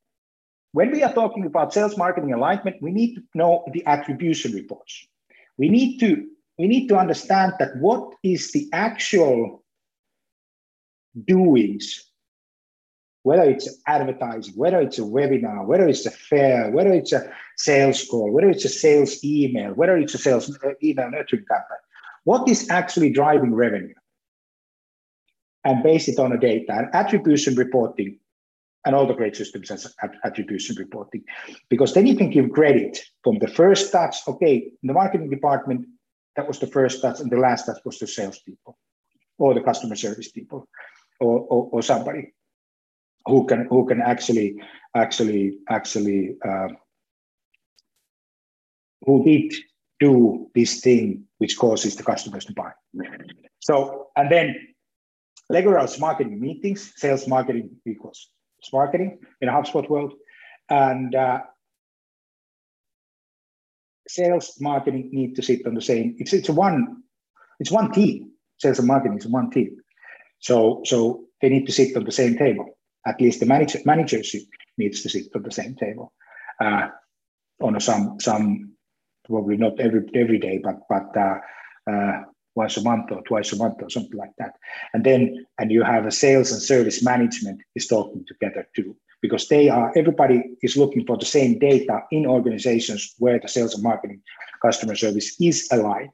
[0.72, 5.06] when we are talking about sales marketing alignment, we need to know the attribution reports.
[5.58, 6.26] We need to
[6.58, 9.64] we need to understand that what is the actual
[11.26, 12.09] doings
[13.22, 18.04] whether it's advertising, whether it's a webinar, whether it's a fair, whether it's a sales
[18.04, 21.78] call, whether it's a sales email, whether it's a sales uh, email nurturing campaign,
[22.24, 23.94] what is actually driving revenue?
[25.64, 28.18] And base it on a data and attribution reporting
[28.86, 29.94] and all the great systems as
[30.24, 31.22] attribution reporting.
[31.68, 35.86] Because then you can give credit from the first touch, okay, in the marketing department,
[36.36, 38.78] that was the first touch, and the last touch was the salespeople
[39.38, 40.66] or the customer service people
[41.20, 42.32] or, or, or somebody
[43.26, 44.60] who can who can actually
[44.94, 46.68] actually actually uh,
[49.02, 49.52] who did
[49.98, 52.70] do this thing which causes the customers to buy.
[53.60, 54.56] So and then
[55.52, 58.30] Legoral's marketing meetings, sales marketing equals
[58.72, 60.14] smarketing in a HubSpot world,
[60.68, 61.40] and uh,
[64.08, 66.16] sales marketing need to sit on the same.
[66.18, 67.02] It's it's one
[67.58, 68.30] it's one team.
[68.58, 69.76] Sales and marketing is one team.
[70.38, 72.66] So so they need to sit on the same table
[73.06, 74.42] at least the manager, managership
[74.78, 76.12] needs to sit at the same table
[76.60, 76.88] uh,
[77.60, 78.72] on some some
[79.26, 81.38] probably not every every day, but but uh,
[81.90, 82.22] uh,
[82.54, 84.54] once a month or twice a month or something like that.
[84.92, 89.48] And then and you have a sales and service management is talking together too, because
[89.48, 93.82] they are everybody is looking for the same data in organizations where the sales and
[93.82, 94.22] marketing
[94.62, 96.10] customer service is aligned,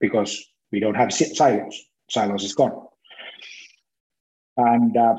[0.00, 1.84] because we don't have silos.
[2.10, 2.85] Silos is gone.
[4.56, 5.16] And uh,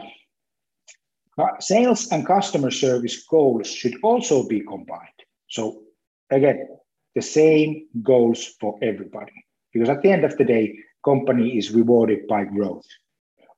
[1.60, 5.20] sales and customer service goals should also be combined.
[5.48, 5.84] So
[6.30, 6.68] again,
[7.16, 9.34] the same goals for everybody.
[9.74, 12.86] Because at the end of the day, company is rewarded by growth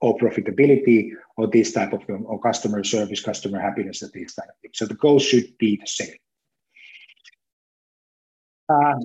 [0.01, 4.55] or profitability or this type of or customer service, customer happiness, and these type of
[4.61, 4.77] things.
[4.77, 6.15] So the goals should be the same.
[8.69, 8.95] Uh,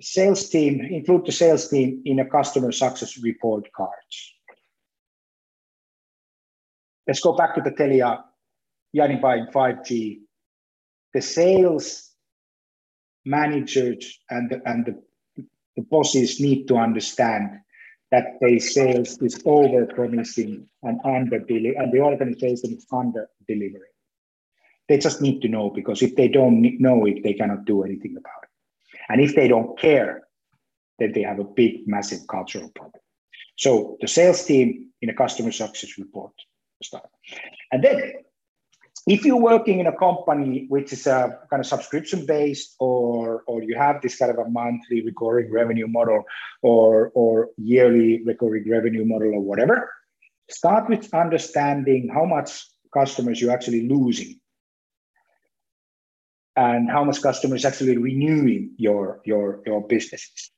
[0.00, 4.34] sales team, include the sales team in a customer success report cards.
[7.08, 8.22] Let's go back to the Telia
[8.92, 10.18] Jani buying 5G.
[11.14, 12.10] The sales
[13.24, 15.42] managers and the, and the,
[15.76, 17.60] the bosses need to understand
[18.10, 23.92] that their sales is over promising and under and the organization is under delivering.
[24.88, 28.16] They just need to know because if they don't know it, they cannot do anything
[28.18, 28.48] about it.
[29.10, 30.22] And if they don't care,
[30.98, 33.02] then they have a big, massive cultural problem.
[33.56, 36.32] So the sales team in a customer success report
[36.82, 37.08] start.
[37.72, 38.12] And then
[39.06, 43.62] if you're working in a company which is a kind of subscription based or or
[43.62, 46.24] you have this kind of a monthly recurring revenue model
[46.62, 49.90] or or yearly recurring revenue model or whatever
[50.50, 54.40] start with understanding how much customers you're actually losing
[56.56, 60.50] and how much customers actually renewing your your your businesses.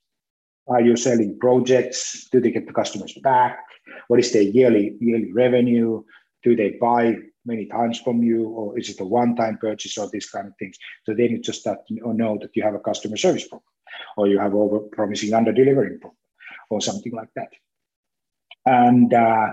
[0.66, 2.28] Are you selling projects?
[2.30, 3.58] Do they get the customers back
[4.08, 6.02] what is their yearly yearly revenue
[6.42, 10.28] do they buy many times from you, or is it a one-time purchase, or these
[10.28, 10.76] kind of things?
[11.04, 13.64] So then you just start to know that you have a customer service problem,
[14.16, 16.18] or you have over-promising, under-delivering problem,
[16.70, 17.48] or something like that.
[18.66, 19.48] And uh,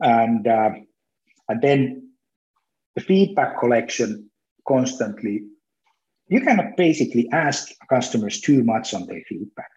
[0.00, 0.70] and uh,
[1.48, 2.10] and then
[2.94, 4.30] the feedback collection
[4.66, 5.44] constantly.
[6.28, 9.70] You cannot basically ask customers too much on their feedback.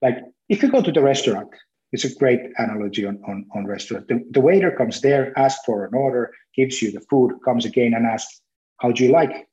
[0.00, 1.50] Like if you go to the restaurant
[1.94, 4.08] it's a great analogy on, on, on restaurant.
[4.08, 7.94] The, the waiter comes there, asks for an order, gives you the food, comes again
[7.94, 8.40] and asks,
[8.78, 9.46] how do you like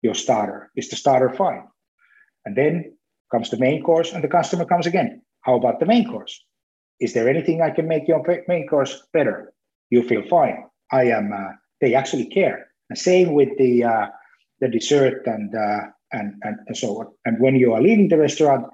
[0.00, 0.70] your starter?
[0.76, 1.64] Is the starter fine?
[2.44, 2.96] And then
[3.32, 5.22] comes the main course and the customer comes again.
[5.40, 6.40] How about the main course?
[7.00, 9.52] Is there anything I can make your main course better?
[9.90, 10.64] You feel fine.
[10.92, 12.68] I am, uh, they actually care.
[12.88, 14.06] And same with the, uh,
[14.60, 15.80] the dessert and, uh,
[16.12, 17.06] and, and, and so on.
[17.24, 18.66] And when you are leaving the restaurant,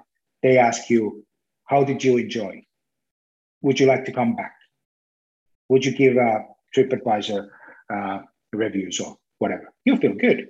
[0.43, 1.25] they ask you,
[1.65, 2.63] how did you enjoy?
[3.61, 4.55] Would you like to come back?
[5.69, 6.45] Would you give a
[6.75, 7.47] TripAdvisor
[7.93, 8.19] uh,
[8.53, 9.71] reviews or whatever?
[9.85, 10.49] You feel good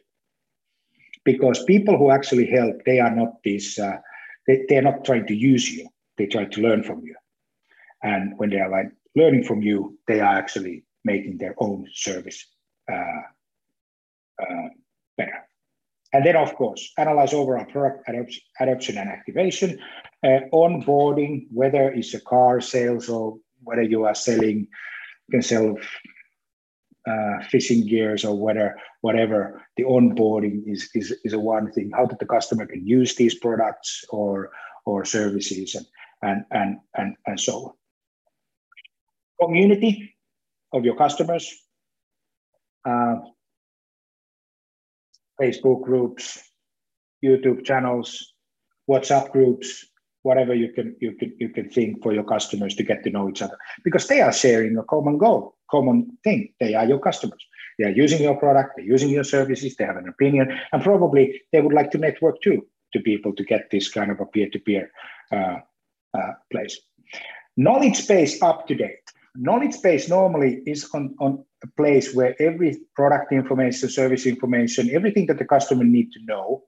[1.23, 3.97] because people who actually help, they are not these, uh,
[4.47, 5.87] they, they're not trying to use you.
[6.17, 7.15] They try to learn from you.
[8.03, 12.45] And when they are like learning from you, they are actually making their own service
[12.91, 13.21] uh,
[14.41, 14.69] uh,
[15.17, 15.47] better.
[16.13, 18.09] And then, of course, analyze overall product
[18.59, 19.79] adoption and activation,
[20.23, 24.67] uh, onboarding, whether it's a car sales or whether you are selling,
[25.27, 25.77] you can sell
[27.07, 29.61] uh, fishing gears or whatever, whatever.
[29.77, 31.91] The onboarding is, is, is a one thing.
[31.95, 34.51] How that the customer can use these products or
[34.85, 35.85] or services and
[36.21, 37.75] and and and, and so
[39.39, 39.47] on.
[39.47, 40.15] Community
[40.73, 41.51] of your customers.
[42.85, 43.15] Uh,
[45.39, 46.51] Facebook groups,
[47.23, 48.33] YouTube channels,
[48.89, 49.85] WhatsApp groups,
[50.23, 53.29] whatever you can you can you can think for your customers to get to know
[53.29, 56.53] each other because they are sharing a common goal, common thing.
[56.59, 57.43] They are your customers.
[57.77, 61.41] They are using your product, they're using your services, they have an opinion, and probably
[61.51, 64.91] they would like to network too to people to get this kind of a peer-to-peer
[65.31, 65.57] uh,
[66.13, 66.79] uh, place.
[67.57, 68.99] Knowledge base up to date.
[69.35, 75.25] Knowledge base normally is on, on a place where every product information, service information, everything
[75.27, 76.63] that the customer need to know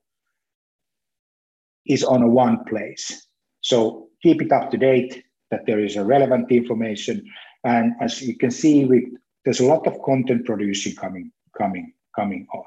[1.85, 3.27] is on a one place.
[3.63, 7.25] So keep it up to date, that there is a relevant information.
[7.63, 9.11] And as you can see, we,
[9.43, 12.65] there's a lot of content producing coming, coming, coming on.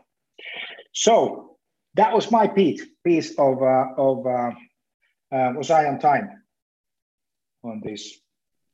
[0.92, 1.59] So
[1.94, 4.51] that was my piece, piece of, uh, of uh,
[5.32, 6.30] uh, was I on time
[7.62, 8.18] on this?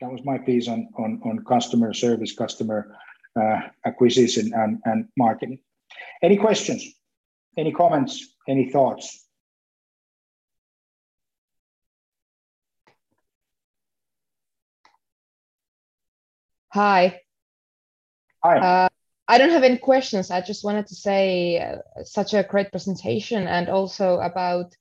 [0.01, 2.97] That was my piece on, on, on customer service, customer
[3.41, 5.59] uh, acquisition and, and marketing.
[6.23, 6.85] Any questions?
[7.57, 8.35] Any comments?
[8.49, 9.22] Any thoughts?
[16.73, 17.21] Hi.
[18.43, 18.59] Hi.
[18.59, 18.89] Uh,
[19.29, 20.31] I don't have any questions.
[20.31, 24.75] I just wanted to say uh, such a great presentation and also about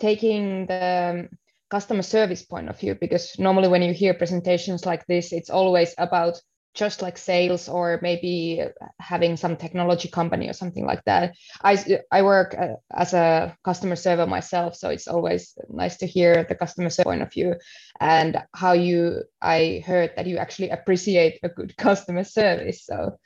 [0.00, 1.38] taking the um,
[1.70, 5.94] customer service point of view because normally when you hear presentations like this, it's always
[5.98, 6.40] about
[6.74, 8.60] just like sales or maybe
[8.98, 11.34] having some technology company or something like that.
[11.62, 16.44] I, I work uh, as a customer server myself, so it's always nice to hear
[16.44, 17.54] the customer point of view
[18.00, 22.84] and how you, I heard that you actually appreciate a good customer service.
[22.84, 23.18] So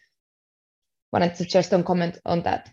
[1.12, 2.70] wanted to just comment on that.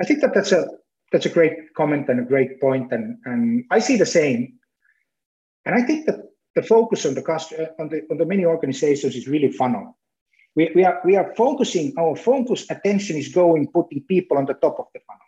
[0.00, 0.66] I think that that's a,
[1.12, 4.54] that's a great comment and a great point, and, and I see the same.
[5.66, 9.16] And I think that the focus on the uh, on the on the many organizations
[9.16, 9.96] is really funnel.
[10.54, 14.54] We, we are we are focusing our focus attention is going putting people on the
[14.54, 15.22] top of the funnel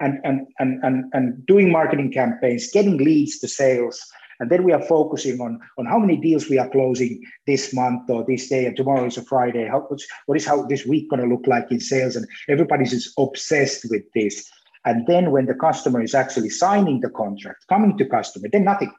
[0.00, 4.00] and and and and, and doing marketing campaigns, getting leads to sales.
[4.38, 8.10] And then we are focusing on, on how many deals we are closing this month
[8.10, 9.66] or this day, and tomorrow is a Friday.
[9.66, 9.88] How,
[10.26, 12.16] what is how this week going to look like in sales?
[12.16, 14.46] And everybody's just obsessed with this.
[14.84, 18.92] And then when the customer is actually signing the contract, coming to customer, then nothing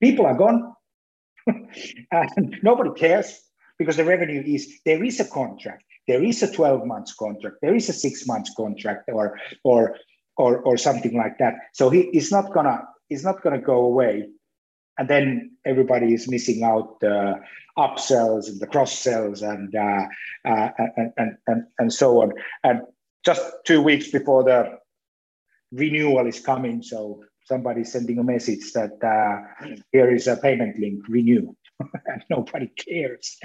[0.00, 0.74] People are gone.
[2.62, 3.40] nobody cares
[3.78, 5.84] because the revenue is there is a contract.
[6.08, 9.96] there is a 12 months contract, there is a six months contract, or or
[10.36, 11.54] or or something like that.
[11.72, 14.28] So he is not gonna he's not gonna go away,
[14.98, 17.40] and then everybody is missing out the
[17.78, 20.04] upsells and the cross sells and, uh,
[20.44, 22.32] uh, and, and and and so on.
[22.64, 22.82] And
[23.24, 24.78] just two weeks before the
[25.72, 31.00] renewal is coming, so somebody sending a message that uh, here is a payment link,
[31.08, 31.52] renew.
[32.06, 33.38] and nobody cares.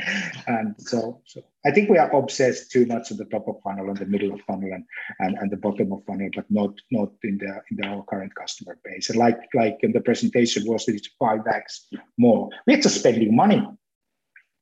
[0.48, 3.90] And so, so I think we are obsessed too much on the top of funnel
[3.90, 4.84] and the middle of funnel and,
[5.20, 8.34] and, and the bottom of funnel, but not not in the in the, our current
[8.36, 9.10] customer base.
[9.10, 11.88] And like like in the presentation was it's five x
[12.18, 12.50] more.
[12.68, 13.66] We're just spending money.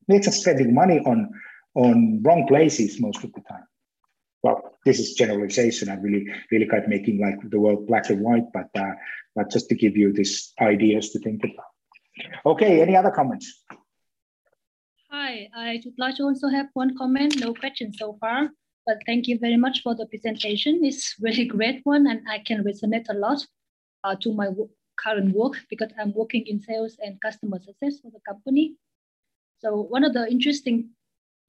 [0.08, 1.32] We're just spending money on
[1.76, 3.66] on wrong places most of the time.
[4.44, 5.90] Well, this is generalization.
[5.90, 8.92] I'm really really kind of making like the world black and white, but uh,
[9.36, 11.72] but just to give you these ideas to think about.
[12.46, 13.64] Okay, any other comments?
[15.10, 18.50] Hi, I would like to also have one comment, no question so far,
[18.86, 20.82] but thank you very much for the presentation.
[20.84, 23.46] It's really great one and I can resonate a lot
[24.04, 24.50] uh, to my
[24.98, 28.76] current work because I'm working in sales and customer success for the company.
[29.60, 30.90] So one of the interesting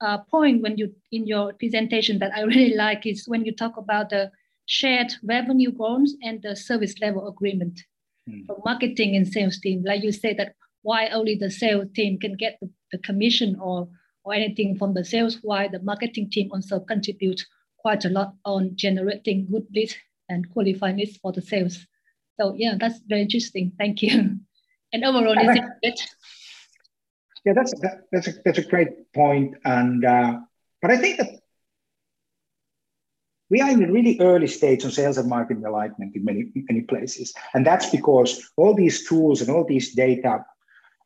[0.05, 3.77] uh, point when you in your presentation that I really like is when you talk
[3.77, 4.31] about the
[4.67, 7.81] shared revenue goals and the service level agreement
[8.29, 8.47] mm.
[8.47, 9.83] for marketing and sales team.
[9.85, 13.89] Like you said that why only the sales team can get the, the commission or
[14.25, 17.45] or anything from the sales, why the marketing team also contribute
[17.79, 19.95] quite a lot on generating good leads
[20.31, 21.87] and qualifying leads for the sales.
[22.41, 23.73] So yeah, that's very interesting.
[23.79, 24.37] Thank you.
[24.95, 25.99] And overall, is it good?
[27.45, 28.89] Yeah, that's that, that's a that's a great.
[29.17, 30.41] And uh,
[30.81, 31.29] but I think that
[33.51, 36.83] we are in a really early stage on sales and marketing alignment in many many
[36.83, 40.45] places, and that's because all these tools and all these data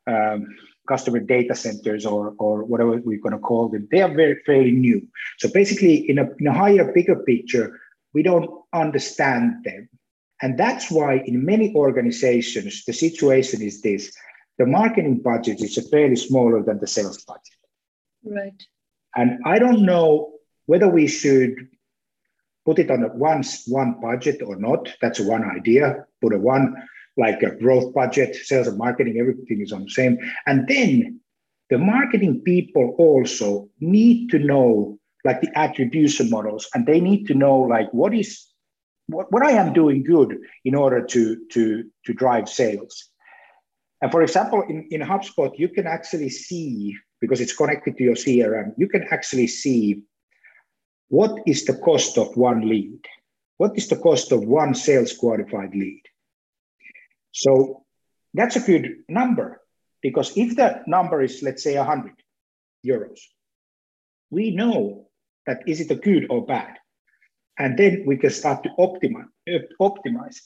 [0.07, 0.47] um,
[0.89, 4.71] customer data centers or, or whatever we're going to call them, they are very fairly
[4.71, 5.07] new.
[5.37, 7.79] So basically, in a, in a higher, bigger picture,
[8.13, 9.87] we don't understand them.
[10.41, 14.11] And that's why in many organizations, the situation is this
[14.59, 17.57] the marketing budget is fairly smaller than the sales budget.
[18.23, 18.61] Right.
[19.15, 20.33] And I don't know
[20.67, 21.55] whether we should
[22.65, 24.89] put it on a once one budget or not.
[25.01, 26.05] That's one idea.
[26.21, 26.75] Put a one
[27.17, 30.17] like a growth budget, sales and marketing, everything is on the same.
[30.45, 31.19] And then
[31.69, 37.33] the marketing people also need to know like the attribution models and they need to
[37.33, 38.45] know like what is
[39.07, 43.08] what, what I am doing good in order to, to, to drive sales.
[44.01, 48.15] And for example, in, in HubSpot, you can actually see, because it's connected to your
[48.15, 50.03] CRM, you can actually see
[51.09, 52.99] what is the cost of one lead?
[53.57, 56.03] What is the cost of one sales qualified lead?
[57.31, 57.83] So
[58.33, 59.61] that's a good number
[60.01, 62.13] because if the number is, let's say, 100
[62.85, 63.19] euros,
[64.29, 65.09] we know
[65.45, 66.77] that is it a good or bad.
[67.57, 69.27] And then we can start to uh, optimize,
[69.81, 70.37] optimize.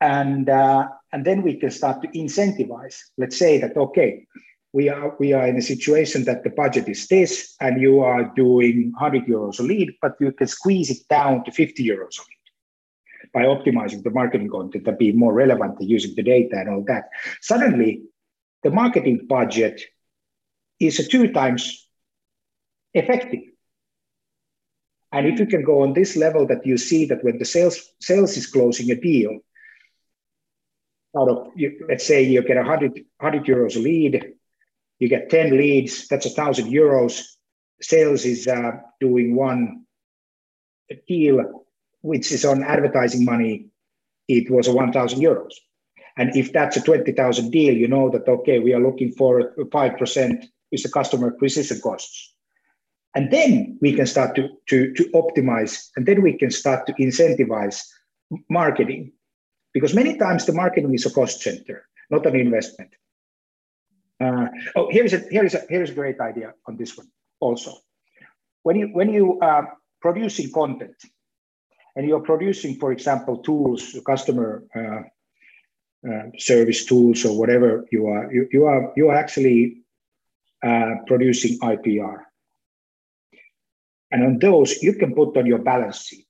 [0.00, 2.96] And, uh, and then we can start to incentivize.
[3.16, 4.26] Let's say that, okay,
[4.72, 8.32] we are, we are in a situation that the budget is this, and you are
[8.34, 12.22] doing 100 euros a lead, but you can squeeze it down to 50 euros a
[12.22, 12.34] lead
[13.32, 17.10] by optimizing the marketing content and be more relevant using the data and all that,
[17.40, 18.02] suddenly
[18.62, 19.80] the marketing budget
[20.80, 21.88] is two times
[22.94, 23.42] effective.
[25.12, 27.92] And if you can go on this level that you see that when the sales
[28.00, 29.38] sales is closing a deal,
[31.16, 31.48] out of
[31.88, 34.34] let's say you get 100, 100 euros lead,
[34.98, 37.22] you get 10 leads, that's a thousand euros.
[37.80, 39.84] Sales is uh, doing one
[41.08, 41.64] deal
[42.04, 43.66] which is on advertising money,
[44.28, 45.52] it was a 1,000 euros.
[46.18, 50.44] And if that's a 20,000 deal, you know that, okay, we are looking for 5%
[50.70, 52.34] is the customer acquisition costs.
[53.14, 56.92] And then we can start to, to, to optimize, and then we can start to
[57.00, 57.80] incentivize
[58.50, 59.12] marketing.
[59.74, 62.94] Because many times the marketing is a cost center, not an investment.
[64.20, 64.46] Uh,
[64.76, 67.08] oh, here is a here is a here is a great idea on this one
[67.40, 67.72] also.
[68.62, 70.94] When you when you are producing content,
[71.96, 75.02] and you're producing, for example, tools, customer uh,
[76.08, 79.82] uh, service tools or whatever you are, you, you are you are actually
[80.62, 82.18] uh, producing IPR.
[84.10, 86.28] And on those, you can put on your balance sheet.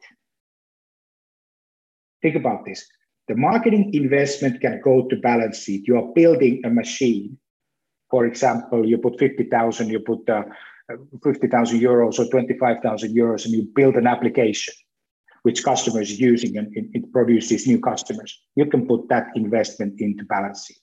[2.23, 2.87] Think about this.
[3.29, 5.89] The marketing investment can go to balance sheet.
[5.89, 7.39] You are building a machine.
[8.11, 10.43] For example, you put 50,000, you put uh,
[11.23, 14.75] 50,000 euros or 25,000 euros and you build an application
[15.43, 20.25] which customers are using and it produces new customers, you can put that investment into
[20.25, 20.79] balance sheet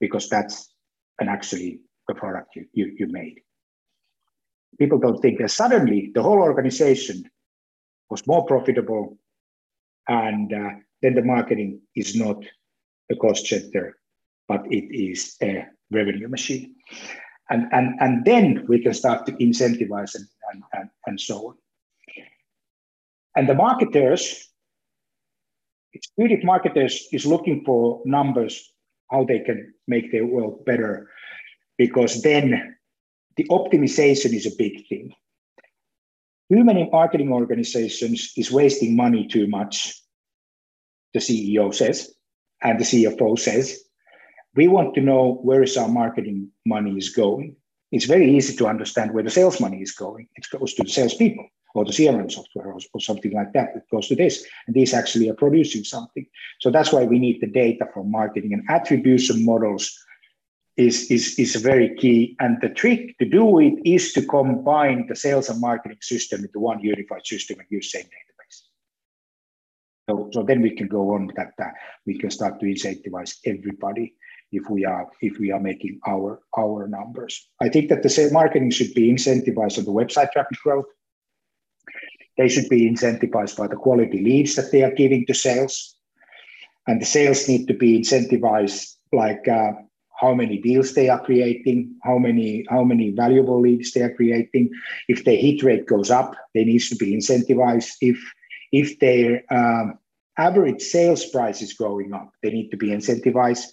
[0.00, 0.74] because that's
[1.20, 3.36] an actually the product you, you, you made.
[4.78, 7.24] people don't think that suddenly the whole organization
[8.10, 9.16] was more profitable
[10.08, 10.70] and uh,
[11.02, 12.44] then the marketing is not
[13.10, 13.96] a cost center,
[14.48, 16.74] but it is a revenue machine.
[17.50, 21.54] And, and, and then we can start to incentivize and, and, and, and so on.
[23.36, 24.48] And the marketers,
[25.92, 28.72] if marketers is looking for numbers,
[29.10, 31.08] how they can make their world better,
[31.78, 32.76] because then
[33.36, 35.12] the optimization is a big thing.
[36.50, 39.94] Too many marketing organizations is wasting money too much,
[41.16, 42.14] the CEO says,
[42.62, 43.82] and the CFO says.
[44.54, 47.56] We want to know where is our marketing money is going.
[47.92, 50.28] It's very easy to understand where the sales money is going.
[50.36, 53.76] It goes to the salespeople or the CRM software or, or, something like that.
[53.76, 56.26] It goes to this, and these actually are producing something.
[56.60, 59.84] So that's why we need the data from marketing and attribution models
[60.76, 62.36] is, is, is very key.
[62.40, 66.60] And the trick to do it is to combine the sales and marketing system into
[66.60, 68.25] one unified system and use same database.
[70.08, 71.70] So, so then we can go on that uh,
[72.06, 74.14] we can start to incentivize everybody
[74.52, 77.48] if we are if we are making our our numbers.
[77.60, 80.86] I think that the same marketing should be incentivized on the website traffic growth
[82.36, 85.96] they should be incentivized by the quality leads that they are giving to sales.
[86.86, 89.72] And the sales need to be incentivized like uh,
[90.20, 94.70] how many deals they are creating, how many how many valuable leads they are creating.
[95.08, 97.92] If their hit rate goes up, they need to be incentivized.
[98.00, 98.18] If
[98.72, 99.98] if their um,
[100.38, 103.66] average sales price is going up, they need to be incentivized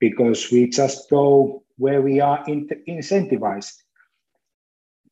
[0.00, 3.74] because we just go where we are in- incentivized.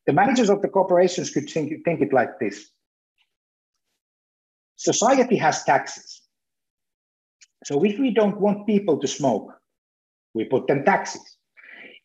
[0.06, 2.70] The managers of the corporations could think, think it like this
[4.80, 6.22] Society has taxes.
[7.66, 9.52] So if we don't want people to smoke,
[10.32, 11.36] we put them taxes.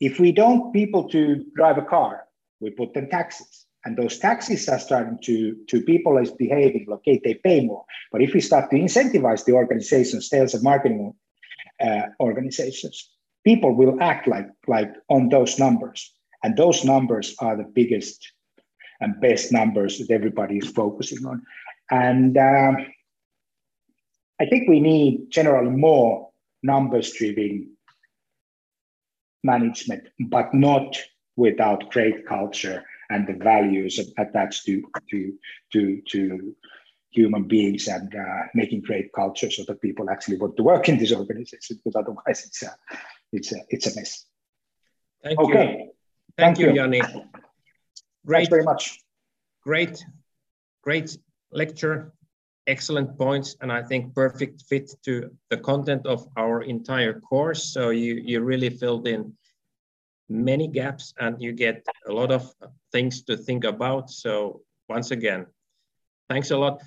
[0.02, 2.26] If we don't people to drive a car,
[2.60, 3.65] we put them taxes.
[3.86, 7.86] And those taxes are starting to, to people is behaving, okay, they pay more.
[8.12, 11.14] But if we start to incentivize the organizations, sales and marketing
[11.80, 13.12] uh, organizations,
[13.44, 16.12] people will act like, like on those numbers.
[16.44, 18.32] And those numbers are the biggest
[19.02, 21.44] and best numbers that everybody is focusing on.
[21.92, 22.78] And um,
[24.42, 26.30] I think we need generally more
[26.64, 27.70] numbers driven
[29.44, 30.98] management, but not
[31.36, 35.34] without great culture and the values attached to, to,
[35.72, 36.56] to, to
[37.12, 40.98] human beings and uh, making great culture so that people actually want to work in
[40.98, 42.76] this organization because otherwise it's a,
[43.32, 44.26] it's a, it's a mess.
[45.24, 45.72] Thank okay.
[45.72, 45.92] you.
[46.38, 47.02] Thank, Thank you, Jani.
[48.26, 48.40] Great.
[48.40, 49.00] Thanks very much.
[49.64, 50.06] Great,
[50.84, 51.18] great
[51.52, 52.14] lecture,
[52.68, 57.74] excellent points, and I think perfect fit to the content of our entire course.
[57.74, 59.34] So you, you really filled in
[60.30, 62.52] many gaps and you get a lot of
[62.92, 64.10] things to think about.
[64.10, 65.46] So once again,
[66.30, 66.82] thanks a lot.